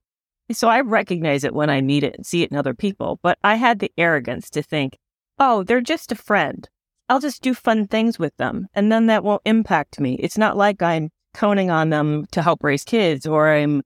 So 0.51 0.67
I 0.67 0.81
recognize 0.81 1.45
it 1.45 1.55
when 1.55 1.69
I 1.69 1.79
meet 1.79 2.03
it 2.03 2.15
and 2.17 2.25
see 2.25 2.43
it 2.43 2.51
in 2.51 2.57
other 2.57 2.73
people. 2.73 3.21
But 3.23 3.37
I 3.41 3.55
had 3.55 3.79
the 3.79 3.93
arrogance 3.97 4.49
to 4.49 4.61
think, 4.61 4.97
oh, 5.39 5.63
they're 5.63 5.79
just 5.79 6.11
a 6.11 6.15
friend. 6.15 6.67
I'll 7.07 7.21
just 7.21 7.41
do 7.41 7.53
fun 7.53 7.87
things 7.87 8.19
with 8.19 8.35
them, 8.35 8.67
and 8.73 8.91
then 8.91 9.05
that 9.05 9.23
won't 9.23 9.43
impact 9.45 9.97
me. 9.97 10.15
It's 10.15 10.37
not 10.37 10.57
like 10.57 10.81
I'm 10.81 11.09
coning 11.33 11.69
on 11.69 11.89
them 11.89 12.25
to 12.31 12.41
help 12.41 12.63
raise 12.63 12.83
kids 12.83 13.25
or 13.25 13.51
I'm 13.51 13.81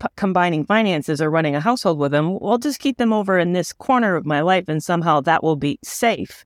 p- 0.00 0.08
combining 0.16 0.64
finances 0.64 1.20
or 1.20 1.30
running 1.30 1.56
a 1.56 1.60
household 1.60 1.98
with 1.98 2.12
them. 2.12 2.38
We'll 2.40 2.58
just 2.58 2.80
keep 2.80 2.98
them 2.98 3.12
over 3.12 3.38
in 3.38 3.52
this 3.52 3.72
corner 3.72 4.16
of 4.16 4.26
my 4.26 4.40
life, 4.40 4.64
and 4.68 4.82
somehow 4.82 5.20
that 5.22 5.42
will 5.42 5.56
be 5.56 5.78
safe. 5.82 6.44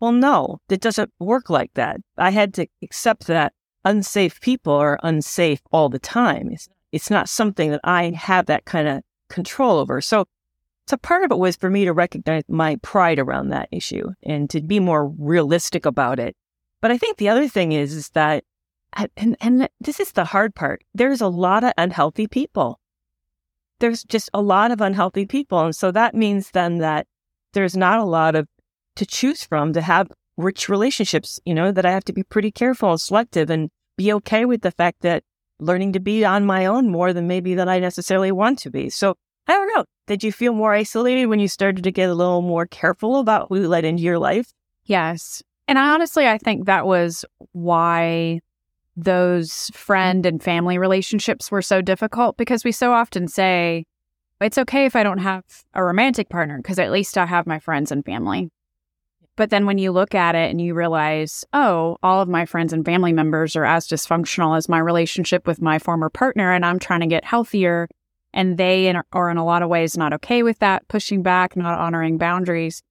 Well, 0.00 0.12
no, 0.12 0.60
it 0.68 0.80
doesn't 0.80 1.10
work 1.18 1.50
like 1.50 1.72
that. 1.74 2.00
I 2.18 2.30
had 2.30 2.54
to 2.54 2.66
accept 2.82 3.26
that 3.26 3.52
unsafe 3.84 4.40
people 4.40 4.74
are 4.74 4.98
unsafe 5.02 5.60
all 5.72 5.88
the 5.88 5.98
time. 5.98 6.50
It's, 6.50 6.68
it's 6.92 7.10
not 7.10 7.28
something 7.28 7.70
that 7.70 7.80
I 7.82 8.10
have 8.10 8.46
that 8.46 8.64
kind 8.66 8.88
of 8.88 9.02
control 9.30 9.78
over. 9.78 10.00
So, 10.00 10.26
so 10.86 10.96
part 10.98 11.24
of 11.24 11.32
it 11.32 11.38
was 11.38 11.56
for 11.56 11.70
me 11.70 11.84
to 11.84 11.92
recognize 11.92 12.42
my 12.48 12.76
pride 12.76 13.18
around 13.18 13.48
that 13.48 13.68
issue 13.72 14.10
and 14.22 14.50
to 14.50 14.60
be 14.60 14.80
more 14.80 15.08
realistic 15.08 15.86
about 15.86 16.18
it. 16.18 16.36
But 16.80 16.90
I 16.90 16.98
think 16.98 17.16
the 17.16 17.28
other 17.28 17.48
thing 17.48 17.72
is, 17.72 17.94
is 17.94 18.10
that, 18.10 18.44
and, 19.16 19.36
and 19.40 19.68
this 19.80 20.00
is 20.00 20.12
the 20.12 20.24
hard 20.24 20.54
part. 20.54 20.82
There's 20.94 21.20
a 21.20 21.28
lot 21.28 21.64
of 21.64 21.72
unhealthy 21.76 22.26
people. 22.26 22.80
There's 23.78 24.04
just 24.04 24.30
a 24.32 24.40
lot 24.40 24.70
of 24.70 24.80
unhealthy 24.80 25.26
people. 25.26 25.60
And 25.60 25.76
so 25.76 25.90
that 25.92 26.14
means 26.14 26.50
then 26.52 26.78
that 26.78 27.06
there's 27.52 27.76
not 27.76 27.98
a 27.98 28.04
lot 28.04 28.34
of 28.34 28.48
to 28.96 29.06
choose 29.06 29.44
from 29.44 29.72
to 29.74 29.82
have 29.82 30.10
rich 30.36 30.68
relationships, 30.68 31.38
you 31.44 31.54
know, 31.54 31.72
that 31.72 31.84
I 31.84 31.90
have 31.90 32.04
to 32.04 32.12
be 32.12 32.22
pretty 32.22 32.50
careful 32.50 32.90
and 32.90 33.00
selective 33.00 33.50
and 33.50 33.70
be 33.96 34.12
okay 34.14 34.44
with 34.44 34.62
the 34.62 34.70
fact 34.70 35.02
that 35.02 35.22
learning 35.58 35.92
to 35.94 36.00
be 36.00 36.24
on 36.24 36.44
my 36.44 36.66
own 36.66 36.90
more 36.90 37.12
than 37.12 37.26
maybe 37.26 37.54
that 37.54 37.68
I 37.68 37.78
necessarily 37.78 38.32
want 38.32 38.58
to 38.60 38.70
be. 38.70 38.90
So 38.90 39.16
I 39.46 39.52
don't 39.52 39.74
know. 39.74 39.84
Did 40.06 40.22
you 40.22 40.32
feel 40.32 40.52
more 40.52 40.74
isolated 40.74 41.26
when 41.26 41.40
you 41.40 41.48
started 41.48 41.84
to 41.84 41.92
get 41.92 42.10
a 42.10 42.14
little 42.14 42.42
more 42.42 42.66
careful 42.66 43.18
about 43.18 43.48
who 43.48 43.60
you 43.60 43.68
let 43.68 43.84
into 43.84 44.02
your 44.02 44.18
life? 44.18 44.52
Yes. 44.84 45.42
And 45.68 45.78
I 45.78 45.90
honestly, 45.90 46.26
I 46.28 46.38
think 46.38 46.66
that 46.66 46.86
was 46.86 47.24
why 47.52 48.40
those 48.96 49.70
friend 49.74 50.24
and 50.24 50.42
family 50.42 50.78
relationships 50.78 51.50
were 51.50 51.62
so 51.62 51.82
difficult 51.82 52.36
because 52.36 52.64
we 52.64 52.72
so 52.72 52.92
often 52.92 53.28
say, 53.28 53.84
it's 54.40 54.58
okay 54.58 54.84
if 54.84 54.96
I 54.96 55.02
don't 55.02 55.18
have 55.18 55.44
a 55.74 55.84
romantic 55.84 56.28
partner 56.28 56.58
because 56.58 56.78
at 56.78 56.90
least 56.90 57.16
I 57.16 57.26
have 57.26 57.46
my 57.46 57.58
friends 57.58 57.92
and 57.92 58.04
family. 58.04 58.50
But 59.36 59.50
then 59.50 59.66
when 59.66 59.76
you 59.76 59.92
look 59.92 60.14
at 60.14 60.34
it 60.34 60.50
and 60.50 60.60
you 60.60 60.72
realize, 60.74 61.44
oh, 61.52 61.98
all 62.02 62.22
of 62.22 62.28
my 62.28 62.46
friends 62.46 62.72
and 62.72 62.84
family 62.84 63.12
members 63.12 63.54
are 63.54 63.66
as 63.66 63.86
dysfunctional 63.86 64.56
as 64.56 64.68
my 64.68 64.78
relationship 64.78 65.46
with 65.46 65.60
my 65.60 65.78
former 65.78 66.08
partner, 66.08 66.52
and 66.52 66.64
I'm 66.64 66.78
trying 66.78 67.00
to 67.00 67.06
get 67.06 67.24
healthier, 67.24 67.86
and 68.32 68.56
they 68.56 68.94
are 69.12 69.30
in 69.30 69.36
a 69.36 69.44
lot 69.44 69.62
of 69.62 69.68
ways 69.68 69.96
not 69.96 70.14
okay 70.14 70.42
with 70.42 70.58
that, 70.60 70.88
pushing 70.88 71.22
back, 71.22 71.54
not 71.54 71.78
honoring 71.78 72.16
boundaries, 72.16 72.82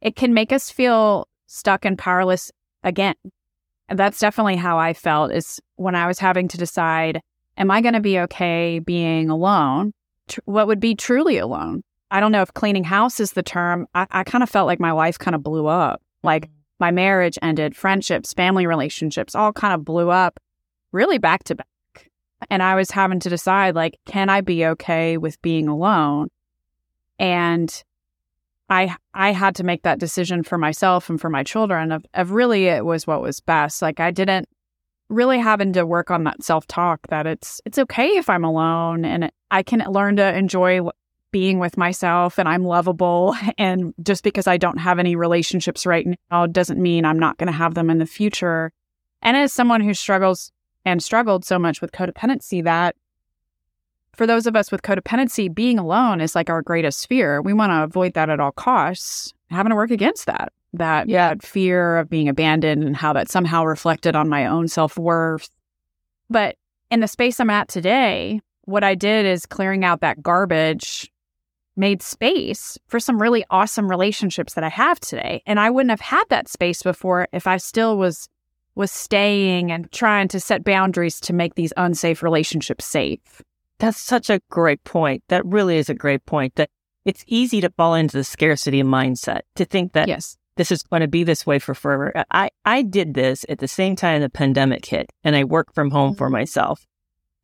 it 0.00 0.16
can 0.16 0.32
make 0.32 0.50
us 0.50 0.70
feel 0.70 1.28
stuck 1.46 1.84
and 1.84 1.98
powerless 1.98 2.50
again. 2.82 3.14
And 3.92 3.98
that's 3.98 4.20
definitely 4.20 4.56
how 4.56 4.78
I 4.78 4.94
felt 4.94 5.32
is 5.32 5.60
when 5.76 5.94
I 5.94 6.06
was 6.06 6.18
having 6.18 6.48
to 6.48 6.56
decide, 6.56 7.20
am 7.58 7.70
I 7.70 7.82
going 7.82 7.92
to 7.92 8.00
be 8.00 8.18
okay 8.20 8.78
being 8.78 9.28
alone? 9.28 9.92
Tr- 10.28 10.40
what 10.46 10.66
would 10.66 10.80
be 10.80 10.94
truly 10.94 11.36
alone? 11.36 11.82
I 12.10 12.18
don't 12.18 12.32
know 12.32 12.40
if 12.40 12.54
cleaning 12.54 12.84
house 12.84 13.20
is 13.20 13.32
the 13.32 13.42
term. 13.42 13.86
I, 13.94 14.06
I 14.10 14.24
kind 14.24 14.42
of 14.42 14.48
felt 14.48 14.66
like 14.66 14.80
my 14.80 14.92
life 14.92 15.18
kind 15.18 15.34
of 15.34 15.42
blew 15.42 15.66
up. 15.66 16.00
Like 16.22 16.46
mm-hmm. 16.46 16.54
my 16.80 16.90
marriage 16.90 17.38
ended, 17.42 17.76
friendships, 17.76 18.32
family 18.32 18.66
relationships 18.66 19.34
all 19.34 19.52
kind 19.52 19.74
of 19.74 19.84
blew 19.84 20.08
up 20.08 20.40
really 20.92 21.18
back 21.18 21.44
to 21.44 21.56
back. 21.56 22.10
And 22.48 22.62
I 22.62 22.76
was 22.76 22.90
having 22.90 23.20
to 23.20 23.28
decide, 23.28 23.74
like, 23.74 23.98
can 24.06 24.30
I 24.30 24.40
be 24.40 24.64
okay 24.68 25.18
with 25.18 25.42
being 25.42 25.68
alone? 25.68 26.30
And 27.18 27.84
I 28.72 28.96
I 29.12 29.32
had 29.32 29.54
to 29.56 29.64
make 29.64 29.82
that 29.82 29.98
decision 29.98 30.42
for 30.42 30.56
myself 30.56 31.10
and 31.10 31.20
for 31.20 31.28
my 31.28 31.42
children 31.42 31.92
of, 31.92 32.06
of 32.14 32.30
really 32.30 32.66
it 32.66 32.84
was 32.84 33.06
what 33.06 33.20
was 33.20 33.40
best. 33.40 33.82
Like 33.82 34.00
I 34.00 34.10
didn't 34.10 34.48
really 35.10 35.38
having 35.38 35.74
to 35.74 35.84
work 35.84 36.10
on 36.10 36.24
that 36.24 36.42
self 36.42 36.66
talk 36.66 37.06
that 37.08 37.26
it's 37.26 37.60
it's 37.66 37.78
okay 37.78 38.16
if 38.16 38.30
I'm 38.30 38.44
alone 38.44 39.04
and 39.04 39.30
I 39.50 39.62
can 39.62 39.80
learn 39.90 40.16
to 40.16 40.36
enjoy 40.36 40.80
being 41.32 41.58
with 41.58 41.76
myself 41.76 42.38
and 42.38 42.48
I'm 42.48 42.64
lovable. 42.64 43.36
And 43.58 43.92
just 44.02 44.24
because 44.24 44.46
I 44.46 44.56
don't 44.56 44.78
have 44.78 44.98
any 44.98 45.16
relationships 45.16 45.84
right 45.84 46.06
now 46.30 46.46
doesn't 46.46 46.80
mean 46.80 47.04
I'm 47.04 47.18
not 47.18 47.36
going 47.38 47.48
to 47.48 47.52
have 47.52 47.74
them 47.74 47.90
in 47.90 47.98
the 47.98 48.06
future. 48.06 48.72
And 49.20 49.36
as 49.36 49.52
someone 49.52 49.82
who 49.82 49.94
struggles 49.94 50.50
and 50.84 51.02
struggled 51.02 51.44
so 51.44 51.58
much 51.58 51.80
with 51.80 51.92
codependency, 51.92 52.64
that 52.64 52.96
for 54.14 54.26
those 54.26 54.46
of 54.46 54.56
us 54.56 54.70
with 54.70 54.82
codependency, 54.82 55.52
being 55.52 55.78
alone 55.78 56.20
is 56.20 56.34
like 56.34 56.50
our 56.50 56.62
greatest 56.62 57.08
fear. 57.08 57.40
We 57.40 57.52
want 57.52 57.70
to 57.70 57.82
avoid 57.82 58.14
that 58.14 58.30
at 58.30 58.40
all 58.40 58.52
costs, 58.52 59.32
having 59.50 59.70
to 59.70 59.76
work 59.76 59.90
against 59.90 60.26
that. 60.26 60.52
That, 60.74 61.08
yeah. 61.08 61.28
that 61.28 61.42
fear 61.42 61.98
of 61.98 62.08
being 62.08 62.28
abandoned 62.28 62.82
and 62.82 62.96
how 62.96 63.12
that 63.12 63.30
somehow 63.30 63.64
reflected 63.64 64.16
on 64.16 64.28
my 64.28 64.46
own 64.46 64.68
self 64.68 64.96
worth. 64.96 65.50
But 66.30 66.56
in 66.90 67.00
the 67.00 67.08
space 67.08 67.38
I'm 67.40 67.50
at 67.50 67.68
today, 67.68 68.40
what 68.62 68.82
I 68.82 68.94
did 68.94 69.26
is 69.26 69.44
clearing 69.44 69.84
out 69.84 70.00
that 70.00 70.22
garbage 70.22 71.10
made 71.76 72.02
space 72.02 72.78
for 72.86 73.00
some 73.00 73.20
really 73.20 73.44
awesome 73.50 73.88
relationships 73.88 74.54
that 74.54 74.64
I 74.64 74.68
have 74.68 75.00
today. 75.00 75.42
And 75.46 75.58
I 75.58 75.70
wouldn't 75.70 75.90
have 75.90 76.00
had 76.00 76.24
that 76.28 76.48
space 76.48 76.82
before 76.82 77.28
if 77.32 77.46
I 77.46 77.56
still 77.56 77.96
was 77.96 78.28
was 78.74 78.90
staying 78.90 79.70
and 79.70 79.90
trying 79.92 80.28
to 80.28 80.40
set 80.40 80.64
boundaries 80.64 81.20
to 81.20 81.34
make 81.34 81.54
these 81.56 81.74
unsafe 81.76 82.22
relationships 82.22 82.86
safe. 82.86 83.42
That's 83.82 84.00
such 84.00 84.30
a 84.30 84.40
great 84.48 84.84
point. 84.84 85.24
That 85.26 85.44
really 85.44 85.76
is 85.76 85.90
a 85.90 85.94
great 85.94 86.24
point 86.24 86.54
that 86.54 86.70
it's 87.04 87.24
easy 87.26 87.60
to 87.62 87.70
fall 87.70 87.96
into 87.96 88.16
the 88.16 88.22
scarcity 88.22 88.80
mindset 88.84 89.40
to 89.56 89.64
think 89.64 89.92
that 89.94 90.06
yes. 90.06 90.36
this 90.54 90.70
is 90.70 90.84
going 90.84 91.00
to 91.00 91.08
be 91.08 91.24
this 91.24 91.44
way 91.44 91.58
for 91.58 91.74
forever. 91.74 92.24
I, 92.30 92.50
I 92.64 92.82
did 92.82 93.14
this 93.14 93.44
at 93.48 93.58
the 93.58 93.66
same 93.66 93.96
time 93.96 94.20
the 94.20 94.30
pandemic 94.30 94.86
hit 94.86 95.10
and 95.24 95.34
I 95.34 95.42
worked 95.42 95.74
from 95.74 95.90
home 95.90 96.10
mm-hmm. 96.10 96.18
for 96.18 96.30
myself. 96.30 96.86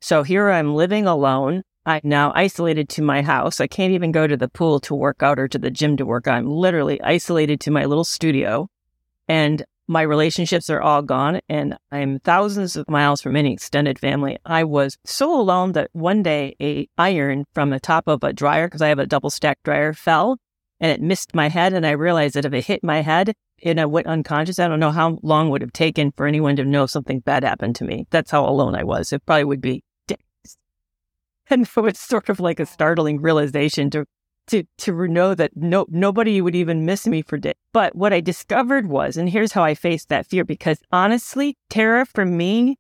So 0.01 0.23
here 0.23 0.49
I'm 0.49 0.77
living 0.77 1.09
alone. 1.09 1.65
I'm 1.85 2.03
now 2.05 2.31
isolated 2.37 2.89
to 2.91 3.03
my 3.03 3.21
house. 3.21 3.61
I 3.61 3.67
can't 3.67 3.93
even 3.93 4.13
go 4.13 4.29
to 4.29 4.37
the 4.37 4.49
pool 4.49 4.79
to 4.83 4.95
work 4.95 5.25
out 5.25 5.41
or 5.41 5.49
to 5.49 5.59
the 5.59 5.73
gym 5.73 5.97
to 5.97 6.07
work 6.07 6.29
out. 6.29 6.37
I'm 6.37 6.47
literally 6.47 7.03
isolated 7.03 7.59
to 7.63 7.73
my 7.73 7.85
little 7.85 8.05
studio 8.05 8.69
and 9.27 9.65
my 9.89 10.03
relationships 10.03 10.69
are 10.69 10.83
all 10.83 11.01
gone 11.01 11.41
and 11.49 11.77
I'm 11.91 12.21
thousands 12.21 12.77
of 12.77 12.89
miles 12.91 13.23
from 13.23 13.37
any 13.37 13.55
extended 13.55 13.99
family. 13.99 14.39
I 14.45 14.65
was 14.65 14.99
so 15.05 15.35
alone 15.41 15.73
that 15.73 15.89
one 15.93 16.23
day 16.23 16.55
a 16.61 16.89
iron 16.99 17.47
from 17.55 17.71
the 17.71 17.81
top 17.81 18.07
of 18.07 18.23
a 18.23 18.35
dryer, 18.35 18.67
because 18.67 18.83
I 18.83 18.89
have 18.89 18.99
a 18.99 19.07
double 19.07 19.31
stack 19.31 19.59
dryer, 19.65 19.95
fell 19.95 20.37
and 20.79 20.93
it 20.93 21.01
missed 21.01 21.35
my 21.35 21.49
head. 21.49 21.73
And 21.73 21.87
I 21.87 21.93
realized 21.93 22.35
that 22.35 22.45
if 22.45 22.53
it 22.53 22.67
hit 22.67 22.85
my 22.85 23.01
head 23.01 23.33
and 23.65 23.81
I 23.81 23.87
went 23.87 24.07
unconscious, 24.07 24.59
I 24.59 24.69
don't 24.69 24.79
know 24.79 24.91
how 24.91 25.19
long 25.23 25.49
it 25.49 25.51
would 25.51 25.63
have 25.63 25.73
taken 25.73 26.13
for 26.13 26.27
anyone 26.27 26.57
to 26.57 26.65
know 26.65 26.85
something 26.85 27.21
bad 27.21 27.43
happened 27.43 27.77
to 27.77 27.85
me. 27.85 28.07
That's 28.11 28.31
how 28.31 28.45
alone 28.45 28.75
I 28.75 28.85
was. 28.85 29.13
It 29.13 29.25
probably 29.25 29.45
would 29.45 29.63
be 29.63 29.83
days. 30.07 30.19
And 31.51 31.67
so 31.67 31.87
it's 31.87 32.01
sort 32.01 32.29
of 32.29 32.41
like 32.41 32.61
a 32.61 32.67
startling 32.67 33.23
realization 33.23 33.89
to 33.91 34.05
to 34.49 34.65
to 34.79 35.09
know 35.09 35.35
that 35.35 35.53
no 35.57 35.87
nobody 35.89 36.41
would 36.41 36.55
even 36.55 36.85
miss 36.85 37.07
me 37.07 37.23
for 37.23 37.39
days. 37.39 37.55
But 37.73 37.95
what 37.95 38.13
I 38.13 38.21
discovered 38.21 38.89
was, 38.89 39.17
and 39.17 39.29
here's 39.29 39.53
how 39.53 39.63
I 39.63 39.75
faced 39.75 40.09
that 40.09 40.27
fear, 40.27 40.45
because 40.45 40.79
honestly, 40.91 41.57
Tara, 41.71 42.05
for 42.07 42.25
me, 42.25 42.77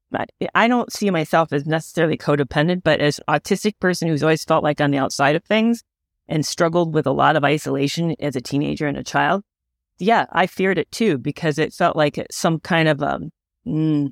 I 0.54 0.68
don't 0.68 0.92
see 0.92 1.10
myself 1.10 1.52
as 1.52 1.66
necessarily 1.66 2.16
codependent, 2.16 2.82
but 2.82 3.00
as 3.00 3.20
autistic 3.28 3.78
person 3.80 4.08
who's 4.08 4.22
always 4.22 4.44
felt 4.44 4.64
like 4.64 4.80
on 4.80 4.90
the 4.90 4.98
outside 4.98 5.36
of 5.36 5.44
things 5.44 5.82
and 6.28 6.44
struggled 6.44 6.94
with 6.94 7.06
a 7.06 7.12
lot 7.12 7.36
of 7.36 7.44
isolation 7.44 8.14
as 8.20 8.36
a 8.36 8.40
teenager 8.40 8.86
and 8.86 8.98
a 8.98 9.04
child. 9.04 9.42
Yeah, 9.98 10.26
I 10.30 10.46
feared 10.46 10.78
it 10.78 10.90
too 10.92 11.18
because 11.18 11.58
it 11.58 11.72
felt 11.72 11.96
like 11.96 12.24
some 12.30 12.60
kind 12.60 12.88
of 12.88 13.02
um, 13.02 13.30
mm, 13.66 14.10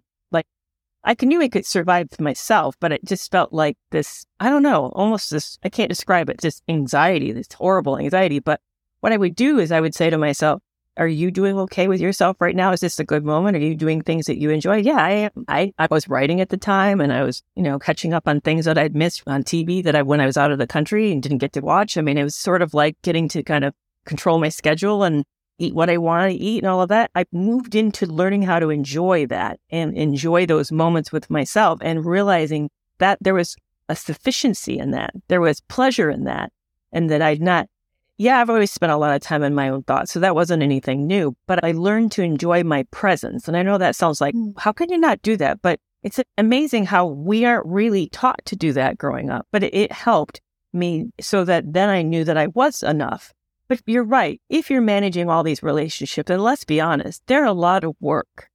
I 1.06 1.14
knew 1.22 1.40
I 1.40 1.48
could 1.48 1.64
survive 1.64 2.08
myself, 2.18 2.74
but 2.80 2.90
it 2.90 3.04
just 3.04 3.30
felt 3.30 3.52
like 3.52 3.78
this, 3.92 4.26
I 4.40 4.50
don't 4.50 4.64
know, 4.64 4.86
almost 4.96 5.30
this, 5.30 5.56
I 5.62 5.68
can't 5.68 5.88
describe 5.88 6.28
it, 6.28 6.40
just 6.40 6.64
anxiety, 6.68 7.30
this 7.30 7.46
horrible 7.52 7.96
anxiety. 7.96 8.40
But 8.40 8.60
what 9.00 9.12
I 9.12 9.16
would 9.16 9.36
do 9.36 9.60
is 9.60 9.70
I 9.70 9.80
would 9.80 9.94
say 9.94 10.10
to 10.10 10.18
myself, 10.18 10.60
are 10.96 11.06
you 11.06 11.30
doing 11.30 11.56
okay 11.58 11.86
with 11.86 12.00
yourself 12.00 12.38
right 12.40 12.56
now? 12.56 12.72
Is 12.72 12.80
this 12.80 12.98
a 12.98 13.04
good 13.04 13.24
moment? 13.24 13.56
Are 13.56 13.60
you 13.60 13.76
doing 13.76 14.02
things 14.02 14.26
that 14.26 14.40
you 14.40 14.50
enjoy? 14.50 14.78
Yeah, 14.78 14.96
I 14.96 15.10
am. 15.10 15.44
I, 15.46 15.72
I 15.78 15.86
was 15.90 16.08
writing 16.08 16.40
at 16.40 16.48
the 16.48 16.56
time 16.56 17.00
and 17.00 17.12
I 17.12 17.22
was, 17.22 17.42
you 17.54 17.62
know, 17.62 17.78
catching 17.78 18.12
up 18.12 18.26
on 18.26 18.40
things 18.40 18.64
that 18.64 18.78
I'd 18.78 18.96
missed 18.96 19.22
on 19.26 19.44
TV 19.44 19.84
that 19.84 19.94
I, 19.94 20.02
when 20.02 20.20
I 20.20 20.26
was 20.26 20.36
out 20.36 20.50
of 20.50 20.58
the 20.58 20.66
country 20.66 21.12
and 21.12 21.22
didn't 21.22 21.38
get 21.38 21.52
to 21.52 21.60
watch. 21.60 21.96
I 21.96 22.00
mean, 22.00 22.18
it 22.18 22.24
was 22.24 22.34
sort 22.34 22.62
of 22.62 22.74
like 22.74 22.96
getting 23.02 23.28
to 23.28 23.44
kind 23.44 23.64
of 23.64 23.74
control 24.06 24.40
my 24.40 24.48
schedule 24.48 25.04
and 25.04 25.24
eat 25.58 25.74
what 25.74 25.90
I 25.90 25.96
want 25.96 26.30
to 26.30 26.36
eat 26.36 26.62
and 26.62 26.70
all 26.70 26.82
of 26.82 26.88
that. 26.88 27.10
I 27.14 27.24
moved 27.32 27.74
into 27.74 28.06
learning 28.06 28.42
how 28.42 28.58
to 28.58 28.70
enjoy 28.70 29.26
that 29.26 29.58
and 29.70 29.96
enjoy 29.96 30.46
those 30.46 30.70
moments 30.70 31.12
with 31.12 31.30
myself 31.30 31.78
and 31.82 32.04
realizing 32.04 32.70
that 32.98 33.18
there 33.20 33.34
was 33.34 33.56
a 33.88 33.96
sufficiency 33.96 34.78
in 34.78 34.90
that. 34.92 35.12
There 35.28 35.40
was 35.40 35.60
pleasure 35.62 36.10
in 36.10 36.24
that. 36.24 36.52
And 36.92 37.10
that 37.10 37.20
I'd 37.20 37.42
not, 37.42 37.68
yeah, 38.16 38.40
I've 38.40 38.48
always 38.48 38.70
spent 38.70 38.92
a 38.92 38.96
lot 38.96 39.14
of 39.14 39.20
time 39.20 39.42
in 39.42 39.54
my 39.54 39.68
own 39.68 39.82
thoughts. 39.82 40.12
So 40.12 40.20
that 40.20 40.34
wasn't 40.34 40.62
anything 40.62 41.06
new, 41.06 41.36
but 41.46 41.62
I 41.62 41.72
learned 41.72 42.12
to 42.12 42.22
enjoy 42.22 42.62
my 42.62 42.84
presence. 42.90 43.48
And 43.48 43.56
I 43.56 43.62
know 43.62 43.76
that 43.76 43.96
sounds 43.96 44.20
like, 44.20 44.34
mm. 44.34 44.54
how 44.56 44.72
can 44.72 44.90
you 44.90 44.96
not 44.96 45.20
do 45.20 45.36
that? 45.36 45.60
But 45.60 45.78
it's 46.02 46.20
amazing 46.38 46.86
how 46.86 47.06
we 47.06 47.44
aren't 47.44 47.66
really 47.66 48.08
taught 48.08 48.40
to 48.46 48.56
do 48.56 48.72
that 48.74 48.96
growing 48.96 49.28
up, 49.28 49.46
but 49.50 49.62
it 49.62 49.92
helped 49.92 50.40
me 50.72 51.06
so 51.20 51.44
that 51.44 51.72
then 51.72 51.88
I 51.88 52.02
knew 52.02 52.24
that 52.24 52.38
I 52.38 52.46
was 52.48 52.82
enough 52.82 53.34
but 53.68 53.80
you're 53.86 54.04
right. 54.04 54.40
If 54.48 54.70
you're 54.70 54.80
managing 54.80 55.28
all 55.28 55.42
these 55.42 55.62
relationships, 55.62 56.30
and 56.30 56.42
let's 56.42 56.64
be 56.64 56.80
honest, 56.80 57.22
they're 57.26 57.44
a 57.44 57.52
lot 57.52 57.84
of 57.84 57.96
work. 58.00 58.48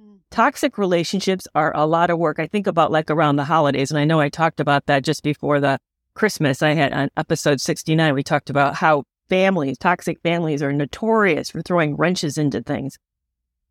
Mm. 0.00 0.18
Toxic 0.30 0.78
relationships 0.78 1.46
are 1.54 1.74
a 1.76 1.86
lot 1.86 2.10
of 2.10 2.18
work. 2.18 2.38
I 2.38 2.46
think 2.46 2.66
about 2.66 2.90
like 2.90 3.10
around 3.10 3.36
the 3.36 3.44
holidays, 3.44 3.90
and 3.90 3.98
I 3.98 4.04
know 4.04 4.20
I 4.20 4.28
talked 4.28 4.60
about 4.60 4.86
that 4.86 5.04
just 5.04 5.22
before 5.22 5.60
the 5.60 5.78
Christmas. 6.14 6.62
I 6.62 6.74
had 6.74 6.92
on 6.92 7.10
episode 7.16 7.60
69, 7.60 8.14
we 8.14 8.22
talked 8.22 8.50
about 8.50 8.76
how 8.76 9.04
families, 9.28 9.78
toxic 9.78 10.20
families 10.22 10.62
are 10.62 10.72
notorious 10.72 11.50
for 11.50 11.62
throwing 11.62 11.96
wrenches 11.96 12.38
into 12.38 12.62
things. 12.62 12.96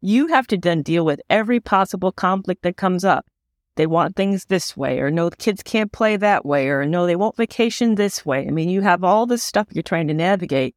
You 0.02 0.28
have 0.28 0.48
to 0.48 0.58
then 0.58 0.82
deal 0.82 1.06
with 1.06 1.22
every 1.30 1.60
possible 1.60 2.12
conflict 2.12 2.62
that 2.64 2.78
comes 2.78 3.04
up. 3.04 3.26
They 3.76 3.88
want 3.88 4.16
things 4.16 4.46
this 4.46 4.76
way, 4.78 5.00
or 5.00 5.12
no, 5.12 5.30
the 5.30 5.36
kids 5.36 5.62
can't 5.64 5.92
play 5.92 6.18
that 6.18 6.46
way, 6.46 6.70
or 6.70 6.86
no, 6.86 7.06
they 7.06 7.16
won't 7.16 7.36
vacation 7.36 7.96
this 7.96 8.26
way. 8.26 8.48
I 8.48 8.52
mean, 8.52 8.70
you 8.70 8.82
have 8.82 9.04
all 9.04 9.26
this 9.26 9.44
stuff 9.44 9.68
you're 9.72 9.84
trying 9.84 10.08
to 10.08 10.14
navigate. 10.14 10.76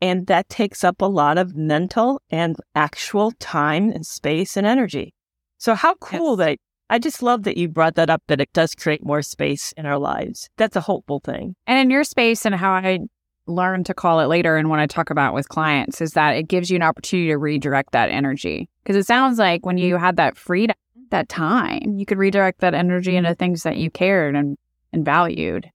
And 0.00 0.26
that 0.26 0.48
takes 0.48 0.84
up 0.84 1.00
a 1.00 1.06
lot 1.06 1.38
of 1.38 1.56
mental 1.56 2.20
and 2.30 2.56
actual 2.74 3.32
time 3.32 3.90
and 3.90 4.06
space 4.06 4.56
and 4.56 4.66
energy. 4.66 5.14
So 5.58 5.74
how 5.74 5.94
cool 5.94 6.38
yes. 6.38 6.46
that 6.46 6.58
I 6.88 6.98
just 6.98 7.22
love 7.22 7.42
that 7.44 7.56
you 7.56 7.68
brought 7.68 7.96
that 7.96 8.10
up 8.10 8.22
that 8.28 8.40
it 8.40 8.52
does 8.52 8.74
create 8.74 9.04
more 9.04 9.22
space 9.22 9.72
in 9.72 9.86
our 9.86 9.98
lives. 9.98 10.48
That's 10.56 10.76
a 10.76 10.80
hopeful 10.80 11.20
thing. 11.20 11.56
And 11.66 11.78
in 11.80 11.90
your 11.90 12.04
space 12.04 12.44
and 12.44 12.54
how 12.54 12.72
I 12.72 13.00
learn 13.46 13.84
to 13.84 13.94
call 13.94 14.20
it 14.20 14.26
later 14.26 14.56
and 14.56 14.70
when 14.70 14.80
I 14.80 14.86
talk 14.86 15.10
about 15.10 15.34
with 15.34 15.48
clients 15.48 16.00
is 16.00 16.12
that 16.12 16.36
it 16.36 16.48
gives 16.48 16.70
you 16.70 16.76
an 16.76 16.82
opportunity 16.82 17.28
to 17.28 17.38
redirect 17.38 17.92
that 17.92 18.10
energy. 18.10 18.68
Because 18.82 18.96
it 18.96 19.06
sounds 19.06 19.38
like 19.38 19.64
when 19.64 19.76
mm-hmm. 19.76 19.86
you 19.86 19.96
had 19.96 20.16
that 20.16 20.36
freedom, 20.36 20.76
that 21.10 21.28
time, 21.28 21.94
you 21.96 22.06
could 22.06 22.18
redirect 22.18 22.60
that 22.60 22.74
energy 22.74 23.16
into 23.16 23.30
mm-hmm. 23.30 23.38
things 23.38 23.62
that 23.62 23.76
you 23.76 23.90
cared 23.90 24.34
and, 24.36 24.56
and 24.92 25.04
valued. 25.04 25.70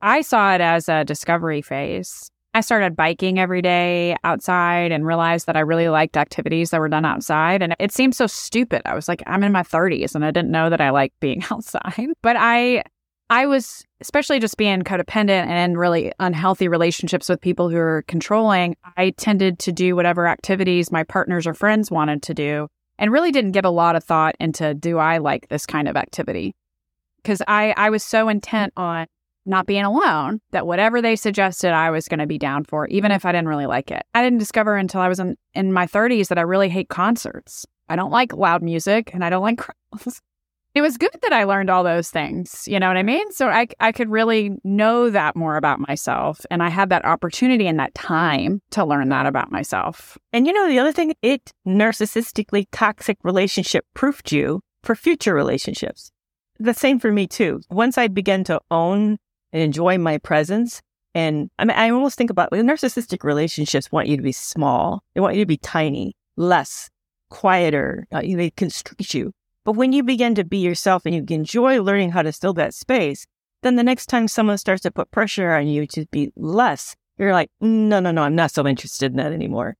I 0.00 0.20
saw 0.20 0.54
it 0.54 0.60
as 0.60 0.88
a 0.88 1.04
discovery 1.04 1.62
phase. 1.62 2.30
I 2.52 2.60
started 2.60 2.94
biking 2.94 3.40
every 3.40 3.62
day 3.62 4.16
outside 4.22 4.92
and 4.92 5.04
realized 5.04 5.46
that 5.46 5.56
I 5.56 5.60
really 5.60 5.88
liked 5.88 6.16
activities 6.16 6.70
that 6.70 6.78
were 6.78 6.88
done 6.88 7.04
outside. 7.04 7.62
And 7.62 7.74
it 7.80 7.90
seemed 7.90 8.14
so 8.14 8.28
stupid. 8.28 8.82
I 8.84 8.94
was 8.94 9.08
like, 9.08 9.24
I'm 9.26 9.42
in 9.42 9.50
my 9.50 9.62
30s 9.62 10.14
and 10.14 10.24
I 10.24 10.30
didn't 10.30 10.52
know 10.52 10.70
that 10.70 10.80
I 10.80 10.90
liked 10.90 11.18
being 11.18 11.42
outside. 11.50 12.10
But 12.22 12.36
I 12.38 12.84
I 13.30 13.46
was 13.46 13.84
especially 14.00 14.38
just 14.38 14.58
being 14.58 14.82
codependent 14.82 15.46
and 15.46 15.72
in 15.72 15.78
really 15.78 16.12
unhealthy 16.20 16.68
relationships 16.68 17.28
with 17.28 17.40
people 17.40 17.70
who 17.70 17.78
are 17.78 18.04
controlling. 18.06 18.76
I 18.96 19.10
tended 19.10 19.58
to 19.60 19.72
do 19.72 19.96
whatever 19.96 20.28
activities 20.28 20.92
my 20.92 21.04
partners 21.04 21.46
or 21.46 21.54
friends 21.54 21.90
wanted 21.90 22.22
to 22.24 22.34
do 22.34 22.68
and 22.98 23.12
really 23.12 23.32
didn't 23.32 23.52
give 23.52 23.64
a 23.64 23.70
lot 23.70 23.96
of 23.96 24.04
thought 24.04 24.34
into 24.40 24.74
do 24.74 24.98
I 24.98 25.18
like 25.18 25.48
this 25.48 25.66
kind 25.66 25.88
of 25.88 25.96
activity? 25.96 26.54
Because 27.22 27.42
I, 27.48 27.74
I 27.76 27.90
was 27.90 28.02
so 28.02 28.28
intent 28.28 28.72
on 28.76 29.06
not 29.46 29.66
being 29.66 29.84
alone 29.84 30.40
that 30.52 30.66
whatever 30.66 31.02
they 31.02 31.16
suggested 31.16 31.72
I 31.72 31.90
was 31.90 32.08
going 32.08 32.20
to 32.20 32.26
be 32.26 32.38
down 32.38 32.64
for, 32.64 32.86
even 32.88 33.10
if 33.10 33.24
I 33.26 33.32
didn't 33.32 33.48
really 33.48 33.66
like 33.66 33.90
it. 33.90 34.02
I 34.14 34.22
didn't 34.22 34.38
discover 34.38 34.76
until 34.76 35.00
I 35.00 35.08
was 35.08 35.20
in, 35.20 35.36
in 35.54 35.72
my 35.72 35.86
30s 35.86 36.28
that 36.28 36.38
I 36.38 36.42
really 36.42 36.68
hate 36.68 36.88
concerts. 36.88 37.66
I 37.88 37.96
don't 37.96 38.10
like 38.10 38.32
loud 38.32 38.62
music 38.62 39.12
and 39.12 39.24
I 39.24 39.30
don't 39.30 39.42
like 39.42 39.58
crowds. 39.58 40.20
It 40.74 40.82
was 40.82 40.98
good 40.98 41.16
that 41.22 41.32
I 41.32 41.44
learned 41.44 41.70
all 41.70 41.84
those 41.84 42.10
things. 42.10 42.66
You 42.66 42.80
know 42.80 42.88
what 42.88 42.96
I 42.96 43.04
mean? 43.04 43.30
So 43.30 43.48
I, 43.48 43.68
I 43.78 43.92
could 43.92 44.10
really 44.10 44.50
know 44.64 45.08
that 45.08 45.36
more 45.36 45.56
about 45.56 45.78
myself. 45.78 46.40
And 46.50 46.64
I 46.64 46.68
had 46.68 46.88
that 46.88 47.04
opportunity 47.04 47.68
and 47.68 47.78
that 47.78 47.94
time 47.94 48.60
to 48.72 48.84
learn 48.84 49.08
that 49.10 49.26
about 49.26 49.52
myself. 49.52 50.18
And 50.32 50.48
you 50.48 50.52
know, 50.52 50.66
the 50.68 50.80
other 50.80 50.90
thing, 50.90 51.14
it 51.22 51.52
narcissistically 51.64 52.66
toxic 52.72 53.18
relationship 53.22 53.84
proofed 53.94 54.32
you 54.32 54.62
for 54.82 54.96
future 54.96 55.32
relationships. 55.32 56.10
The 56.58 56.74
same 56.74 56.98
for 56.98 57.12
me 57.12 57.28
too. 57.28 57.60
Once 57.70 57.96
I 57.96 58.08
began 58.08 58.42
to 58.44 58.60
own 58.70 59.18
and 59.52 59.62
enjoy 59.62 59.96
my 59.98 60.18
presence. 60.18 60.82
And 61.14 61.48
I 61.60 61.64
mean, 61.64 61.76
I 61.76 61.90
almost 61.90 62.18
think 62.18 62.30
about 62.30 62.50
narcissistic 62.50 63.22
relationships 63.22 63.92
want 63.92 64.08
you 64.08 64.16
to 64.16 64.22
be 64.22 64.32
small. 64.32 65.04
They 65.14 65.20
want 65.20 65.36
you 65.36 65.42
to 65.42 65.46
be 65.46 65.56
tiny, 65.56 66.16
less, 66.36 66.90
quieter. 67.30 68.06
Uh, 68.10 68.22
they 68.22 68.50
constrict 68.50 69.14
you. 69.14 69.32
But 69.64 69.72
when 69.72 69.92
you 69.92 70.02
begin 70.02 70.34
to 70.34 70.44
be 70.44 70.58
yourself 70.58 71.06
and 71.06 71.14
you 71.14 71.24
enjoy 71.34 71.80
learning 71.82 72.10
how 72.10 72.22
to 72.22 72.32
fill 72.32 72.52
that 72.54 72.74
space, 72.74 73.26
then 73.62 73.76
the 73.76 73.82
next 73.82 74.06
time 74.06 74.28
someone 74.28 74.58
starts 74.58 74.82
to 74.82 74.90
put 74.90 75.10
pressure 75.10 75.52
on 75.52 75.66
you 75.66 75.86
to 75.88 76.06
be 76.10 76.30
less, 76.36 76.94
you're 77.16 77.32
like, 77.32 77.50
no, 77.60 78.00
no, 78.00 78.10
no, 78.10 78.22
I'm 78.22 78.34
not 78.34 78.50
so 78.50 78.66
interested 78.66 79.12
in 79.12 79.16
that 79.16 79.32
anymore. 79.32 79.76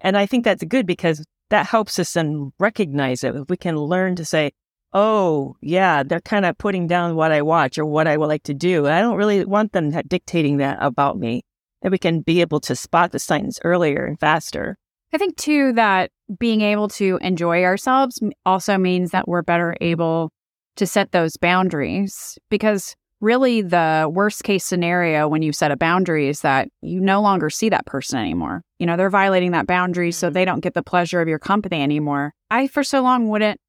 And 0.00 0.16
I 0.16 0.26
think 0.26 0.44
that's 0.44 0.64
good 0.64 0.86
because 0.86 1.24
that 1.50 1.66
helps 1.66 1.98
us 1.98 2.14
then 2.14 2.52
recognize 2.58 3.22
it. 3.22 3.36
If 3.36 3.48
we 3.48 3.56
can 3.56 3.76
learn 3.76 4.16
to 4.16 4.24
say, 4.24 4.52
oh, 4.92 5.56
yeah, 5.60 6.02
they're 6.02 6.20
kind 6.20 6.44
of 6.44 6.58
putting 6.58 6.86
down 6.86 7.14
what 7.14 7.30
I 7.30 7.42
watch 7.42 7.78
or 7.78 7.86
what 7.86 8.08
I 8.08 8.16
would 8.16 8.26
like 8.26 8.42
to 8.44 8.54
do. 8.54 8.86
I 8.86 9.00
don't 9.00 9.16
really 9.16 9.44
want 9.44 9.72
them 9.72 9.90
dictating 10.08 10.56
that 10.56 10.78
about 10.80 11.18
me. 11.18 11.44
And 11.80 11.92
we 11.92 11.98
can 11.98 12.20
be 12.20 12.40
able 12.40 12.60
to 12.60 12.76
spot 12.76 13.12
the 13.12 13.18
signs 13.18 13.58
earlier 13.64 14.04
and 14.04 14.18
faster. 14.18 14.76
I 15.12 15.18
think, 15.18 15.36
too, 15.36 15.72
that 15.74 16.10
being 16.38 16.60
able 16.60 16.88
to 16.88 17.18
enjoy 17.20 17.64
ourselves 17.64 18.20
also 18.46 18.78
means 18.78 19.10
that 19.10 19.28
we're 19.28 19.42
better 19.42 19.76
able 19.80 20.30
to 20.76 20.86
set 20.86 21.12
those 21.12 21.36
boundaries 21.36 22.38
because 22.48 22.94
really 23.20 23.62
the 23.62 24.10
worst 24.12 24.42
case 24.42 24.64
scenario 24.64 25.28
when 25.28 25.42
you 25.42 25.52
set 25.52 25.70
a 25.70 25.76
boundary 25.76 26.28
is 26.28 26.40
that 26.40 26.68
you 26.80 27.00
no 27.00 27.22
longer 27.22 27.48
see 27.48 27.68
that 27.68 27.86
person 27.86 28.18
anymore. 28.18 28.62
You 28.78 28.86
know, 28.86 28.96
they're 28.96 29.10
violating 29.10 29.52
that 29.52 29.66
boundary 29.66 30.10
so 30.12 30.26
mm-hmm. 30.26 30.34
they 30.34 30.44
don't 30.44 30.60
get 30.60 30.74
the 30.74 30.82
pleasure 30.82 31.20
of 31.20 31.28
your 31.28 31.38
company 31.38 31.82
anymore. 31.82 32.34
I, 32.50 32.66
for 32.66 32.82
so 32.82 33.00
long, 33.02 33.28
wouldn't 33.28 33.60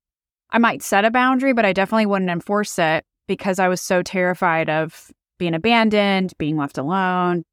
I 0.50 0.60
might 0.60 0.84
set 0.84 1.04
a 1.04 1.12
boundary, 1.12 1.54
but 1.54 1.66
I 1.66 1.74
definitely 1.74 2.06
wouldn't 2.06 2.30
enforce 2.30 2.78
it 2.78 3.04
because 3.28 3.58
I 3.58 3.68
was 3.68 3.82
so 3.82 4.04
terrified 4.04 4.70
of 4.70 5.12
being 5.40 5.56
abandoned, 5.56 6.34
being 6.38 6.58
left 6.58 6.78
alone. 6.78 7.44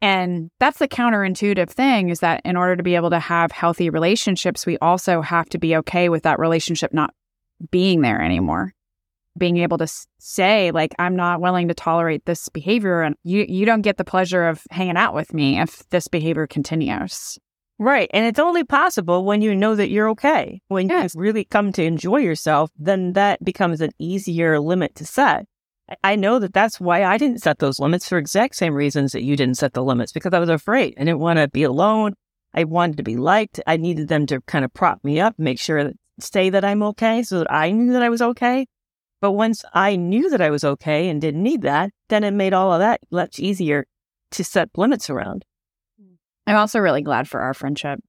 And 0.00 0.50
that's 0.60 0.78
the 0.78 0.88
counterintuitive 0.88 1.70
thing 1.70 2.08
is 2.10 2.20
that 2.20 2.40
in 2.44 2.56
order 2.56 2.76
to 2.76 2.82
be 2.82 2.94
able 2.94 3.10
to 3.10 3.18
have 3.18 3.50
healthy 3.52 3.90
relationships, 3.90 4.64
we 4.64 4.78
also 4.78 5.22
have 5.22 5.48
to 5.50 5.58
be 5.58 5.76
okay 5.76 6.08
with 6.08 6.22
that 6.22 6.38
relationship 6.38 6.92
not 6.94 7.12
being 7.70 8.02
there 8.02 8.22
anymore. 8.22 8.72
being 9.36 9.58
able 9.58 9.78
to 9.78 9.86
say 10.18 10.72
like 10.72 10.92
I'm 10.98 11.14
not 11.14 11.40
willing 11.40 11.68
to 11.68 11.74
tolerate 11.74 12.24
this 12.26 12.48
behavior 12.48 13.02
and 13.02 13.14
you 13.22 13.44
you 13.48 13.64
don't 13.66 13.82
get 13.82 13.96
the 13.96 14.04
pleasure 14.04 14.48
of 14.48 14.62
hanging 14.70 14.96
out 14.96 15.14
with 15.14 15.32
me 15.32 15.60
if 15.60 15.88
this 15.90 16.08
behavior 16.08 16.46
continues. 16.48 17.38
Right. 17.78 18.10
And 18.12 18.26
it's 18.26 18.40
only 18.40 18.64
possible 18.64 19.24
when 19.24 19.40
you 19.40 19.54
know 19.54 19.76
that 19.76 19.90
you're 19.90 20.10
okay. 20.10 20.60
When 20.66 20.88
Yes. 20.88 21.14
you 21.14 21.20
really 21.20 21.44
come 21.44 21.70
to 21.72 21.84
enjoy 21.84 22.16
yourself, 22.18 22.70
then 22.76 23.12
that 23.12 23.44
becomes 23.44 23.80
an 23.80 23.90
easier 24.00 24.58
limit 24.58 24.96
to 24.96 25.06
set. 25.06 25.46
I- 26.02 26.16
know 26.16 26.38
that 26.38 26.52
that's 26.52 26.80
why 26.80 27.04
I 27.04 27.18
didn't 27.18 27.42
set 27.42 27.58
those 27.58 27.78
limits 27.78 28.08
for 28.08 28.18
exact 28.18 28.56
same 28.56 28.74
reasons 28.74 29.12
that 29.12 29.22
you 29.22 29.36
didn't 29.36 29.56
set 29.56 29.72
the 29.72 29.82
limits 29.82 30.12
because 30.12 30.34
I 30.34 30.38
was 30.38 30.48
afraid. 30.48 30.94
I 30.96 31.04
didn't 31.04 31.20
want 31.20 31.38
to 31.38 31.48
be 31.48 31.62
alone. 31.62 32.14
I 32.54 32.64
wanted 32.64 32.96
to 32.98 33.02
be 33.02 33.16
liked. 33.16 33.60
I 33.66 33.76
needed 33.76 34.08
them 34.08 34.26
to 34.26 34.40
kind 34.42 34.64
of 34.64 34.72
prop 34.74 35.02
me 35.04 35.20
up, 35.20 35.34
make 35.38 35.58
sure 35.58 35.84
that 35.84 35.94
say 36.20 36.50
that 36.50 36.64
I'm 36.64 36.82
okay 36.82 37.22
so 37.22 37.38
that 37.38 37.52
I 37.52 37.70
knew 37.70 37.92
that 37.92 38.02
I 38.02 38.08
was 38.08 38.22
okay. 38.22 38.66
But 39.20 39.32
once 39.32 39.64
I 39.74 39.96
knew 39.96 40.30
that 40.30 40.40
I 40.40 40.50
was 40.50 40.64
okay 40.64 41.08
and 41.08 41.20
didn't 41.20 41.42
need 41.42 41.62
that, 41.62 41.90
then 42.08 42.24
it 42.24 42.32
made 42.32 42.52
all 42.52 42.72
of 42.72 42.80
that 42.80 43.00
much 43.10 43.38
easier 43.38 43.86
to 44.32 44.44
set 44.44 44.70
limits 44.76 45.10
around. 45.10 45.44
I'm 46.46 46.56
also 46.56 46.78
really 46.78 47.02
glad 47.02 47.28
for 47.28 47.40
our 47.40 47.52
friendship. 47.52 48.00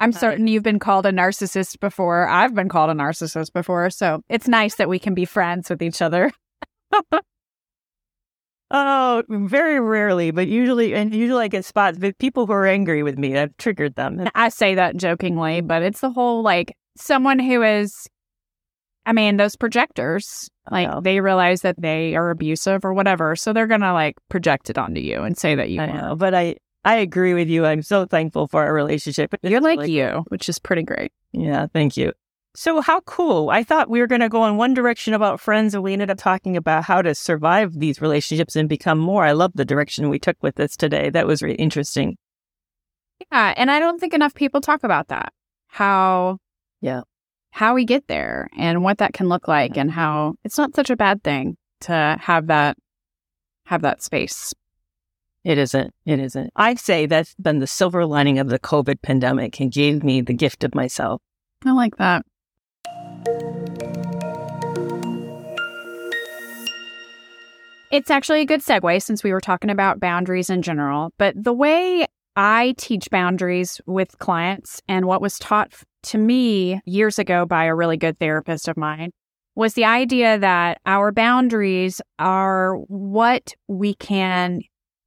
I'm 0.00 0.12
certain 0.12 0.46
you've 0.46 0.62
been 0.62 0.80
called 0.80 1.06
a 1.06 1.12
narcissist 1.12 1.78
before. 1.80 2.28
I've 2.28 2.54
been 2.54 2.68
called 2.68 2.90
a 2.90 2.94
narcissist 2.94 3.52
before. 3.52 3.88
So 3.90 4.22
it's 4.28 4.48
nice 4.48 4.74
that 4.74 4.88
we 4.88 4.98
can 4.98 5.14
be 5.14 5.24
friends 5.24 5.70
with 5.70 5.82
each 5.82 6.02
other. 6.02 6.30
Oh, 8.70 9.22
very 9.28 9.78
rarely, 9.78 10.30
but 10.32 10.48
usually, 10.48 10.94
and 10.94 11.14
usually 11.14 11.44
I 11.44 11.48
get 11.48 11.64
spots 11.64 11.98
But 11.98 12.18
people 12.18 12.46
who 12.46 12.52
are 12.52 12.66
angry 12.66 13.02
with 13.02 13.18
me. 13.18 13.38
I've 13.38 13.56
triggered 13.56 13.94
them. 13.94 14.26
I 14.34 14.48
say 14.48 14.74
that 14.74 14.96
jokingly, 14.96 15.60
but 15.60 15.82
it's 15.82 16.00
the 16.00 16.10
whole 16.10 16.42
like 16.42 16.76
someone 16.96 17.38
who 17.38 17.62
is, 17.62 18.08
I 19.06 19.12
mean, 19.12 19.36
those 19.36 19.54
projectors, 19.54 20.48
like 20.70 20.88
know. 20.88 21.00
they 21.00 21.20
realize 21.20 21.60
that 21.60 21.80
they 21.80 22.16
are 22.16 22.30
abusive 22.30 22.84
or 22.84 22.94
whatever. 22.94 23.36
So 23.36 23.52
they're 23.52 23.68
going 23.68 23.82
to 23.82 23.92
like 23.92 24.16
project 24.28 24.70
it 24.70 24.78
onto 24.78 25.00
you 25.00 25.22
and 25.22 25.38
say 25.38 25.54
that 25.54 25.70
you 25.70 25.80
I 25.80 25.86
are. 25.86 26.02
know, 26.02 26.16
but 26.16 26.34
I, 26.34 26.56
I 26.84 26.96
agree 26.96 27.34
with 27.34 27.48
you. 27.48 27.64
I'm 27.64 27.82
so 27.82 28.06
thankful 28.06 28.48
for 28.48 28.64
our 28.64 28.74
relationship. 28.74 29.34
You're 29.42 29.58
It's 29.58 29.64
like 29.64 29.88
you, 29.88 30.24
which 30.28 30.48
is 30.48 30.58
pretty 30.58 30.82
great. 30.82 31.12
Yeah, 31.32 31.66
thank 31.72 31.96
you. 31.96 32.12
So 32.56 32.80
how 32.80 33.00
cool. 33.00 33.50
I 33.50 33.64
thought 33.64 33.90
we 33.90 33.98
were 34.00 34.06
going 34.06 34.20
to 34.20 34.28
go 34.28 34.46
in 34.46 34.56
one 34.56 34.74
direction 34.74 35.12
about 35.12 35.40
friends 35.40 35.74
and 35.74 35.82
we 35.82 35.92
ended 35.92 36.10
up 36.10 36.18
talking 36.18 36.56
about 36.56 36.84
how 36.84 37.02
to 37.02 37.12
survive 37.14 37.72
these 37.80 38.00
relationships 38.00 38.54
and 38.54 38.68
become 38.68 38.98
more. 38.98 39.24
I 39.24 39.32
love 39.32 39.52
the 39.54 39.64
direction 39.64 40.08
we 40.08 40.20
took 40.20 40.36
with 40.40 40.54
this 40.54 40.76
today. 40.76 41.10
That 41.10 41.26
was 41.26 41.42
really 41.42 41.56
interesting. 41.56 42.16
Yeah. 43.32 43.54
And 43.56 43.70
I 43.72 43.80
don't 43.80 43.98
think 43.98 44.14
enough 44.14 44.34
people 44.34 44.60
talk 44.60 44.84
about 44.84 45.08
that. 45.08 45.32
How, 45.66 46.38
Yeah. 46.80 47.02
how 47.50 47.74
we 47.74 47.84
get 47.84 48.06
there 48.06 48.48
and 48.56 48.84
what 48.84 48.98
that 48.98 49.14
can 49.14 49.28
look 49.28 49.48
like 49.48 49.76
and 49.76 49.90
how 49.90 50.34
it's 50.44 50.58
not 50.58 50.76
such 50.76 50.90
a 50.90 50.96
bad 50.96 51.24
thing 51.24 51.56
to 51.80 52.16
have 52.20 52.46
that, 52.46 52.76
have 53.66 53.82
that 53.82 54.00
space. 54.00 54.52
It 55.42 55.58
isn't. 55.58 55.92
It 56.06 56.20
isn't. 56.20 56.50
I 56.54 56.74
say 56.76 57.06
that's 57.06 57.34
been 57.34 57.58
the 57.58 57.66
silver 57.66 58.06
lining 58.06 58.38
of 58.38 58.48
the 58.48 58.60
COVID 58.60 59.02
pandemic 59.02 59.58
and 59.60 59.72
gave 59.72 60.04
me 60.04 60.20
the 60.20 60.32
gift 60.32 60.62
of 60.62 60.74
myself. 60.74 61.20
I 61.64 61.72
like 61.72 61.96
that. 61.96 62.24
It's 67.90 68.10
actually 68.10 68.40
a 68.40 68.44
good 68.44 68.60
segue 68.60 69.00
since 69.02 69.22
we 69.22 69.32
were 69.32 69.40
talking 69.40 69.70
about 69.70 70.00
boundaries 70.00 70.50
in 70.50 70.62
general. 70.62 71.12
But 71.16 71.34
the 71.36 71.52
way 71.52 72.06
I 72.34 72.74
teach 72.76 73.08
boundaries 73.10 73.80
with 73.86 74.18
clients 74.18 74.82
and 74.88 75.06
what 75.06 75.22
was 75.22 75.38
taught 75.38 75.72
to 76.04 76.18
me 76.18 76.80
years 76.84 77.20
ago 77.20 77.46
by 77.46 77.66
a 77.66 77.74
really 77.74 77.96
good 77.96 78.18
therapist 78.18 78.66
of 78.66 78.76
mine 78.76 79.10
was 79.54 79.74
the 79.74 79.84
idea 79.84 80.38
that 80.38 80.78
our 80.84 81.12
boundaries 81.12 82.00
are 82.18 82.74
what 82.88 83.54
we 83.68 83.94
can 83.94 84.62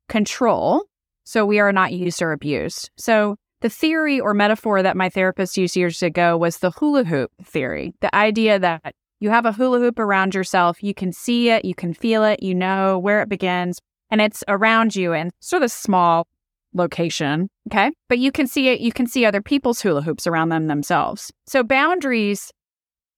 control 0.08 0.86
so 1.25 1.45
we 1.45 1.60
are 1.60 1.73
not 1.73 1.91
used 1.91 2.21
or 2.21 2.32
abused. 2.32 2.89
So 2.95 3.36
the 3.62 3.70
theory 3.70 4.20
or 4.20 4.34
metaphor 4.34 4.84
that 4.84 4.98
my 4.98 5.10
therapist 5.10 5.58
used 5.58 5.76
years 5.76 6.04
ago 6.04 6.38
was 6.38 6.58
the 6.58 6.72
hula 6.72 7.04
hoop 7.04 7.32
theory. 7.43 7.93
The 8.02 8.13
idea 8.15 8.60
that 8.60 8.93
you 9.20 9.30
have 9.30 9.46
a 9.46 9.52
hula 9.52 9.80
hoop 9.80 9.98
around 9.98 10.36
yourself, 10.36 10.84
you 10.84 10.93
can 10.93 11.12
see 11.12 11.50
it, 11.50 11.65
you 11.65 11.74
can 11.74 11.93
feel 11.93 12.24
it, 12.24 12.43
you 12.43 12.54
know 12.54 13.00
where 13.00 13.22
it 13.22 13.30
begins, 13.30 13.80
and 14.12 14.22
it's 14.22 14.43
around 14.48 14.96
you 14.96 15.13
in 15.13 15.32
sort 15.39 15.63
of 15.63 15.67
a 15.67 15.70
small 15.70 16.28
location. 16.74 17.50
Okay. 17.72 17.91
But 18.10 18.20
you 18.20 18.32
can 18.32 18.46
see 18.46 18.70
it, 18.70 18.80
you 18.80 18.91
can 18.91 19.08
see 19.08 19.26
other 19.26 19.41
people's 19.41 19.82
hula 19.82 20.02
hoops 20.02 20.28
around 20.28 20.50
them 20.50 20.67
themselves. 20.67 21.32
So 21.48 21.63
boundaries 21.63 22.52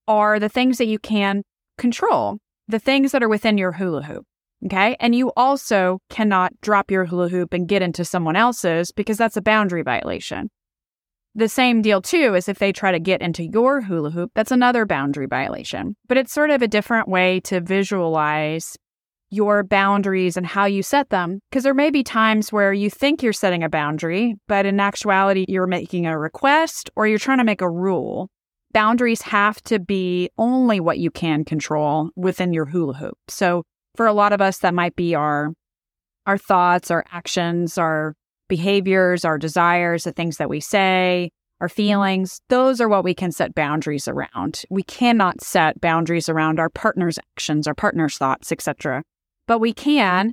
are 0.07 0.39
the 0.39 0.49
things 0.49 0.77
that 0.77 0.87
you 0.87 0.99
can 0.99 1.43
control, 1.77 2.37
the 2.67 2.79
things 2.79 3.11
that 3.11 3.21
are 3.21 3.29
within 3.29 3.57
your 3.57 3.73
hula 3.73 4.03
hoop. 4.03 4.25
Okay. 4.65 4.97
And 4.99 5.15
you 5.15 5.31
also 5.37 5.99
cannot 6.09 6.51
drop 6.61 6.91
your 6.91 7.05
hula 7.05 7.29
hoop 7.29 7.53
and 7.53 7.67
get 7.67 7.81
into 7.81 8.03
someone 8.03 8.35
else's 8.35 8.91
because 8.91 9.17
that's 9.17 9.37
a 9.37 9.41
boundary 9.41 9.83
violation. 9.83 10.49
The 11.35 11.47
same 11.47 11.81
deal, 11.81 12.01
too, 12.01 12.35
is 12.35 12.49
if 12.49 12.59
they 12.59 12.73
try 12.73 12.91
to 12.91 12.99
get 12.99 13.21
into 13.21 13.43
your 13.43 13.81
hula 13.81 14.09
hoop, 14.11 14.31
that's 14.35 14.51
another 14.51 14.85
boundary 14.85 15.27
violation. 15.27 15.95
But 16.07 16.17
it's 16.17 16.33
sort 16.33 16.49
of 16.49 16.61
a 16.61 16.67
different 16.67 17.07
way 17.07 17.39
to 17.41 17.61
visualize 17.61 18.75
your 19.29 19.63
boundaries 19.63 20.35
and 20.35 20.45
how 20.45 20.65
you 20.65 20.81
set 20.81 21.11
them. 21.11 21.39
Because 21.49 21.63
there 21.63 21.73
may 21.73 21.91
be 21.91 22.03
times 22.03 22.51
where 22.51 22.73
you 22.73 22.89
think 22.89 23.21
you're 23.21 23.31
setting 23.31 23.63
a 23.63 23.69
boundary, 23.69 24.35
but 24.47 24.65
in 24.65 24.79
actuality, 24.79 25.45
you're 25.47 25.67
making 25.67 26.07
a 26.07 26.17
request 26.17 26.89
or 26.95 27.07
you're 27.07 27.19
trying 27.19 27.37
to 27.37 27.43
make 27.43 27.61
a 27.61 27.69
rule. 27.69 28.29
Boundaries 28.73 29.21
have 29.21 29.61
to 29.63 29.79
be 29.79 30.29
only 30.37 30.79
what 30.79 30.97
you 30.97 31.11
can 31.11 31.45
control 31.45 32.09
within 32.15 32.53
your 32.53 32.65
hula 32.65 32.95
hoop. 32.95 33.17
So 33.27 33.63
for 33.99 34.07
a 34.07 34.13
lot 34.13 34.31
of 34.31 34.39
us, 34.39 34.59
that 34.59 34.73
might 34.73 34.95
be 34.95 35.13
our 35.13 35.51
our 36.25 36.37
thoughts, 36.37 36.89
our 36.89 37.03
actions, 37.11 37.77
our 37.77 38.15
behaviors, 38.47 39.25
our 39.25 39.37
desires, 39.37 40.05
the 40.05 40.13
things 40.13 40.37
that 40.37 40.49
we 40.49 40.61
say, 40.61 41.29
our 41.59 41.67
feelings. 41.67 42.39
Those 42.47 42.79
are 42.79 42.87
what 42.87 43.03
we 43.03 43.13
can 43.13 43.33
set 43.33 43.53
boundaries 43.53 44.07
around. 44.07 44.63
We 44.69 44.83
cannot 44.83 45.41
set 45.41 45.81
boundaries 45.81 46.29
around 46.29 46.61
our 46.61 46.69
partner's 46.69 47.19
actions, 47.35 47.67
our 47.67 47.75
partner's 47.75 48.17
thoughts, 48.17 48.53
etc. 48.53 49.03
But 49.47 49.59
we 49.59 49.73
can 49.73 50.31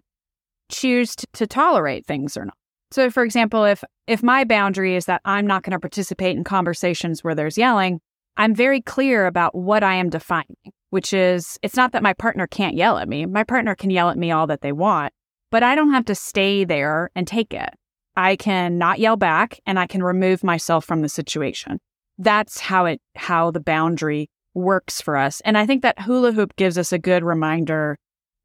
choose 0.70 1.16
to 1.16 1.46
tolerate 1.48 2.06
things 2.06 2.36
or 2.36 2.44
not. 2.44 2.56
So 2.92 3.10
for 3.10 3.24
example, 3.24 3.64
if 3.64 3.82
if 4.06 4.22
my 4.22 4.44
boundary 4.44 4.94
is 4.94 5.06
that 5.06 5.22
I'm 5.24 5.44
not 5.44 5.64
going 5.64 5.72
to 5.72 5.80
participate 5.80 6.36
in 6.36 6.44
conversations 6.44 7.24
where 7.24 7.34
there's 7.34 7.58
yelling, 7.58 7.98
I'm 8.36 8.54
very 8.54 8.80
clear 8.80 9.26
about 9.26 9.56
what 9.56 9.82
I 9.82 9.96
am 9.96 10.08
defining, 10.08 10.54
which 10.96 11.12
is 11.12 11.58
it's 11.60 11.76
not 11.76 11.92
that 11.92 12.02
my 12.02 12.14
partner 12.14 12.46
can't 12.46 12.74
yell 12.74 12.96
at 12.96 13.06
me. 13.06 13.26
My 13.26 13.44
partner 13.44 13.74
can 13.74 13.90
yell 13.90 14.08
at 14.08 14.16
me 14.16 14.30
all 14.30 14.46
that 14.46 14.62
they 14.62 14.72
want, 14.72 15.12
but 15.50 15.62
I 15.62 15.74
don't 15.74 15.90
have 15.90 16.06
to 16.06 16.14
stay 16.14 16.64
there 16.64 17.10
and 17.14 17.28
take 17.28 17.52
it. 17.52 17.68
I 18.16 18.34
can 18.36 18.78
not 18.78 18.98
yell 18.98 19.18
back 19.18 19.60
and 19.66 19.78
I 19.78 19.86
can 19.86 20.02
remove 20.02 20.42
myself 20.42 20.86
from 20.86 21.02
the 21.02 21.10
situation. 21.10 21.80
That's 22.16 22.60
how 22.60 22.86
it 22.86 23.02
how 23.14 23.50
the 23.50 23.60
boundary 23.60 24.30
works 24.54 25.02
for 25.02 25.18
us. 25.18 25.42
And 25.42 25.58
I 25.58 25.66
think 25.66 25.82
that 25.82 26.00
hula 26.00 26.32
hoop 26.32 26.56
gives 26.56 26.78
us 26.78 26.94
a 26.94 26.98
good 26.98 27.22
reminder 27.22 27.98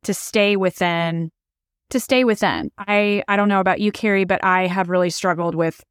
to 0.04 0.14
stay 0.14 0.58
within 0.58 1.32
to 1.92 2.02
stay 2.02 2.26
within. 2.26 2.70
I 2.78 3.24
I 3.30 3.38
don't 3.38 3.48
know 3.48 3.62
about 3.62 3.80
you 3.80 3.94
Kerry, 3.94 4.26
but 4.26 4.44
I 4.44 4.68
have 4.68 4.90
really 4.90 5.10
struggled 5.10 5.56
with 5.56 5.82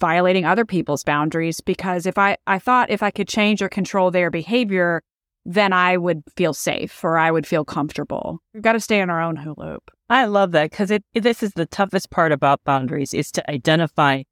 violating 0.00 0.46
other 0.46 0.64
people's 0.64 1.04
boundaries 1.04 1.60
because 1.60 2.06
if 2.06 2.16
I 2.16 2.38
I 2.46 2.58
thought 2.58 2.90
if 2.90 3.02
I 3.02 3.10
could 3.10 3.28
change 3.28 3.60
or 3.60 3.68
control 3.68 4.10
their 4.10 4.30
behavior, 4.30 5.02
then 5.44 5.72
I 5.72 5.96
would 5.96 6.22
feel 6.36 6.54
safe 6.54 7.02
or 7.02 7.18
I 7.18 7.30
would 7.30 7.46
feel 7.46 7.64
comfortable. 7.64 8.40
We've 8.54 8.62
got 8.62 8.72
to 8.72 8.80
stay 8.80 9.00
in 9.00 9.10
our 9.10 9.20
own 9.20 9.36
hoop. 9.36 9.90
I 10.08 10.26
love 10.26 10.52
that 10.52 10.70
because 10.70 10.90
it, 10.90 11.04
this 11.14 11.42
is 11.42 11.52
the 11.52 11.66
toughest 11.66 12.10
part 12.10 12.32
about 12.32 12.64
boundaries 12.64 13.14
is 13.14 13.32
to 13.32 13.50
identify 13.50 14.22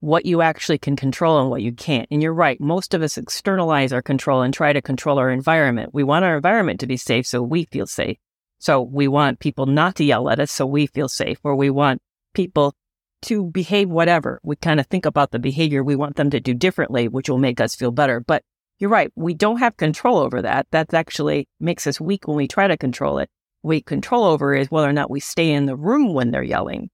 what 0.00 0.26
you 0.26 0.42
actually 0.42 0.78
can 0.78 0.96
control 0.96 1.40
and 1.40 1.48
what 1.48 1.62
you 1.62 1.72
can't. 1.72 2.08
And 2.10 2.20
you're 2.20 2.34
right. 2.34 2.60
Most 2.60 2.92
of 2.92 3.02
us 3.02 3.16
externalize 3.16 3.92
our 3.92 4.02
control 4.02 4.42
and 4.42 4.52
try 4.52 4.72
to 4.72 4.82
control 4.82 5.18
our 5.18 5.30
environment. 5.30 5.90
We 5.92 6.02
want 6.02 6.24
our 6.24 6.34
environment 6.34 6.80
to 6.80 6.88
be 6.88 6.96
safe 6.96 7.24
so 7.24 7.40
we 7.40 7.64
feel 7.66 7.86
safe. 7.86 8.18
So 8.58 8.80
we 8.80 9.06
want 9.06 9.38
people 9.38 9.66
not 9.66 9.94
to 9.96 10.04
yell 10.04 10.28
at 10.28 10.40
us 10.40 10.50
so 10.50 10.66
we 10.66 10.86
feel 10.86 11.08
safe, 11.08 11.38
or 11.42 11.56
we 11.56 11.68
want 11.68 12.00
people 12.32 12.74
to 13.22 13.44
behave 13.44 13.88
whatever. 13.88 14.40
We 14.42 14.56
kind 14.56 14.80
of 14.80 14.86
think 14.86 15.06
about 15.06 15.30
the 15.30 15.38
behavior 15.38 15.82
we 15.82 15.96
want 15.96 16.16
them 16.16 16.30
to 16.30 16.40
do 16.40 16.54
differently, 16.54 17.08
which 17.08 17.28
will 17.28 17.38
make 17.38 17.60
us 17.60 17.74
feel 17.74 17.90
better. 17.90 18.20
But 18.20 18.42
you're 18.82 18.90
right. 18.90 19.12
We 19.14 19.32
don't 19.32 19.60
have 19.60 19.76
control 19.76 20.18
over 20.18 20.42
that. 20.42 20.66
That 20.72 20.92
actually 20.92 21.46
makes 21.60 21.86
us 21.86 22.00
weak 22.00 22.26
when 22.26 22.36
we 22.36 22.48
try 22.48 22.66
to 22.66 22.76
control 22.76 23.18
it. 23.18 23.30
We 23.62 23.80
control 23.80 24.24
over 24.24 24.56
is 24.56 24.72
whether 24.72 24.88
or 24.88 24.92
not 24.92 25.08
we 25.08 25.20
stay 25.20 25.52
in 25.52 25.66
the 25.66 25.76
room 25.76 26.14
when 26.14 26.32
they're 26.32 26.42
yelling 26.42 26.90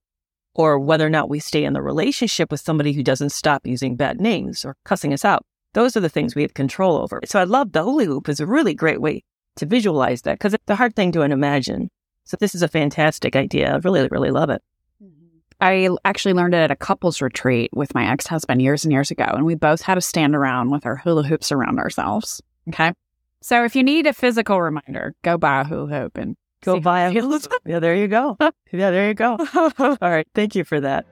or 0.53 0.77
whether 0.77 1.07
or 1.07 1.09
not 1.09 1.29
we 1.29 1.39
stay 1.39 1.63
in 1.63 1.73
the 1.73 1.81
relationship 1.81 2.51
with 2.51 2.61
somebody 2.61 2.93
who 2.93 3.01
doesn't 3.01 3.31
stop 3.31 3.65
using 3.65 3.95
bad 3.95 4.21
names 4.21 4.63
or 4.63 4.75
cussing 4.85 5.13
us 5.13 5.25
out. 5.25 5.43
Those 5.73 5.97
are 5.97 5.99
the 5.99 6.09
things 6.09 6.35
we 6.35 6.43
have 6.43 6.53
control 6.53 6.95
over. 6.95 7.21
So 7.25 7.39
I 7.39 7.45
love 7.45 7.71
the 7.71 7.83
hula 7.83 8.05
hoop 8.05 8.29
is 8.29 8.39
a 8.39 8.45
really 8.45 8.75
great 8.75 9.01
way 9.01 9.23
to 9.55 9.65
visualize 9.65 10.21
that 10.21 10.37
because 10.37 10.53
it's 10.53 10.63
a 10.67 10.75
hard 10.75 10.95
thing 10.95 11.11
to 11.13 11.21
imagine. 11.21 11.89
So 12.25 12.37
this 12.39 12.53
is 12.53 12.61
a 12.61 12.67
fantastic 12.67 13.35
idea. 13.35 13.73
I 13.73 13.77
really, 13.77 14.07
really 14.11 14.29
love 14.29 14.51
it. 14.51 14.61
I 15.61 15.89
actually 16.05 16.33
learned 16.33 16.53
it 16.53 16.57
at 16.57 16.71
a 16.71 16.75
couples 16.75 17.21
retreat 17.21 17.69
with 17.73 17.93
my 17.93 18.09
ex 18.09 18.27
husband 18.27 18.61
years 18.61 18.85
and 18.85 18.91
years 18.91 19.11
ago. 19.11 19.25
And 19.25 19.45
we 19.45 19.55
both 19.55 19.81
had 19.81 19.95
to 19.95 20.01
stand 20.01 20.35
around 20.35 20.69
with 20.69 20.85
our 20.85 20.95
hula 20.95 21.23
hoops 21.23 21.51
around 21.51 21.79
ourselves. 21.79 22.41
Okay. 22.69 22.93
So 23.41 23.63
if 23.63 23.75
you 23.75 23.83
need 23.83 24.07
a 24.07 24.13
physical 24.13 24.61
reminder, 24.61 25.15
go 25.23 25.37
buy 25.37 25.61
a 25.61 25.63
hula 25.63 25.87
hoop 25.87 26.17
and 26.17 26.35
Go 26.61 26.79
buy 26.79 27.01
a 27.01 27.11
hula 27.11 27.39
hoop. 27.39 27.61
Yeah, 27.65 27.79
there 27.79 27.95
you 27.95 28.07
go. 28.07 28.37
Yeah, 28.71 28.91
there 28.91 29.07
you 29.07 29.15
go. 29.15 29.35
All 29.79 29.97
right. 29.99 30.27
Thank 30.35 30.53
you 30.53 30.63
for 30.63 30.79
that. 30.79 31.05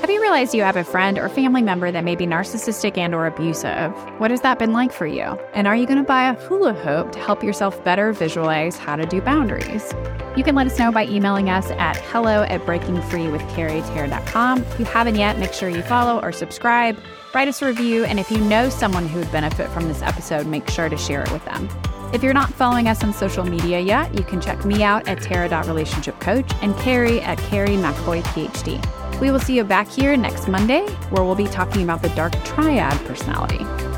Have 0.00 0.08
you 0.08 0.22
realized 0.22 0.54
you 0.54 0.62
have 0.62 0.76
a 0.76 0.84
friend 0.84 1.18
or 1.18 1.28
family 1.28 1.60
member 1.60 1.92
that 1.92 2.04
may 2.04 2.16
be 2.16 2.26
narcissistic 2.26 2.96
and 2.96 3.14
or 3.14 3.26
abusive? 3.26 3.92
What 4.18 4.30
has 4.30 4.40
that 4.40 4.58
been 4.58 4.72
like 4.72 4.92
for 4.92 5.06
you? 5.06 5.38
And 5.52 5.66
are 5.66 5.76
you 5.76 5.86
going 5.86 5.98
to 5.98 6.04
buy 6.04 6.30
a 6.30 6.34
hula 6.34 6.72
hoop 6.72 7.12
to 7.12 7.18
help 7.18 7.44
yourself 7.44 7.84
better 7.84 8.14
visualize 8.14 8.78
how 8.78 8.96
to 8.96 9.04
do 9.04 9.20
boundaries? 9.20 9.92
You 10.38 10.42
can 10.42 10.54
let 10.54 10.66
us 10.66 10.78
know 10.78 10.90
by 10.90 11.06
emailing 11.06 11.50
us 11.50 11.70
at 11.72 11.98
hello 11.98 12.44
at 12.44 12.62
breakingfreewithcarrieterra.com. 12.62 14.62
If 14.62 14.78
you 14.78 14.86
haven't 14.86 15.16
yet, 15.16 15.38
make 15.38 15.52
sure 15.52 15.68
you 15.68 15.82
follow 15.82 16.18
or 16.22 16.32
subscribe, 16.32 16.96
write 17.34 17.48
us 17.48 17.60
a 17.60 17.66
review, 17.66 18.04
and 18.04 18.18
if 18.18 18.30
you 18.30 18.38
know 18.38 18.70
someone 18.70 19.06
who 19.06 19.18
would 19.18 19.30
benefit 19.30 19.68
from 19.68 19.86
this 19.86 20.00
episode, 20.00 20.46
make 20.46 20.66
sure 20.70 20.88
to 20.88 20.96
share 20.96 21.22
it 21.22 21.30
with 21.30 21.44
them. 21.44 21.68
If 22.14 22.22
you're 22.22 22.32
not 22.32 22.54
following 22.54 22.88
us 22.88 23.04
on 23.04 23.12
social 23.12 23.44
media 23.44 23.80
yet, 23.80 24.16
you 24.16 24.24
can 24.24 24.40
check 24.40 24.64
me 24.64 24.82
out 24.82 25.06
at 25.08 25.20
Tara.relationshipcoach 25.20 26.62
and 26.62 26.74
Kerry 26.78 27.20
at 27.20 27.36
Kerry 27.36 27.76
McAvoy 27.76 28.22
PhD. 28.22 28.82
We 29.20 29.30
will 29.30 29.40
see 29.40 29.54
you 29.54 29.64
back 29.64 29.88
here 29.88 30.16
next 30.16 30.48
Monday, 30.48 30.86
where 31.10 31.24
we'll 31.24 31.34
be 31.34 31.46
talking 31.46 31.82
about 31.82 32.00
the 32.00 32.08
dark 32.10 32.32
triad 32.44 32.98
personality. 33.04 33.89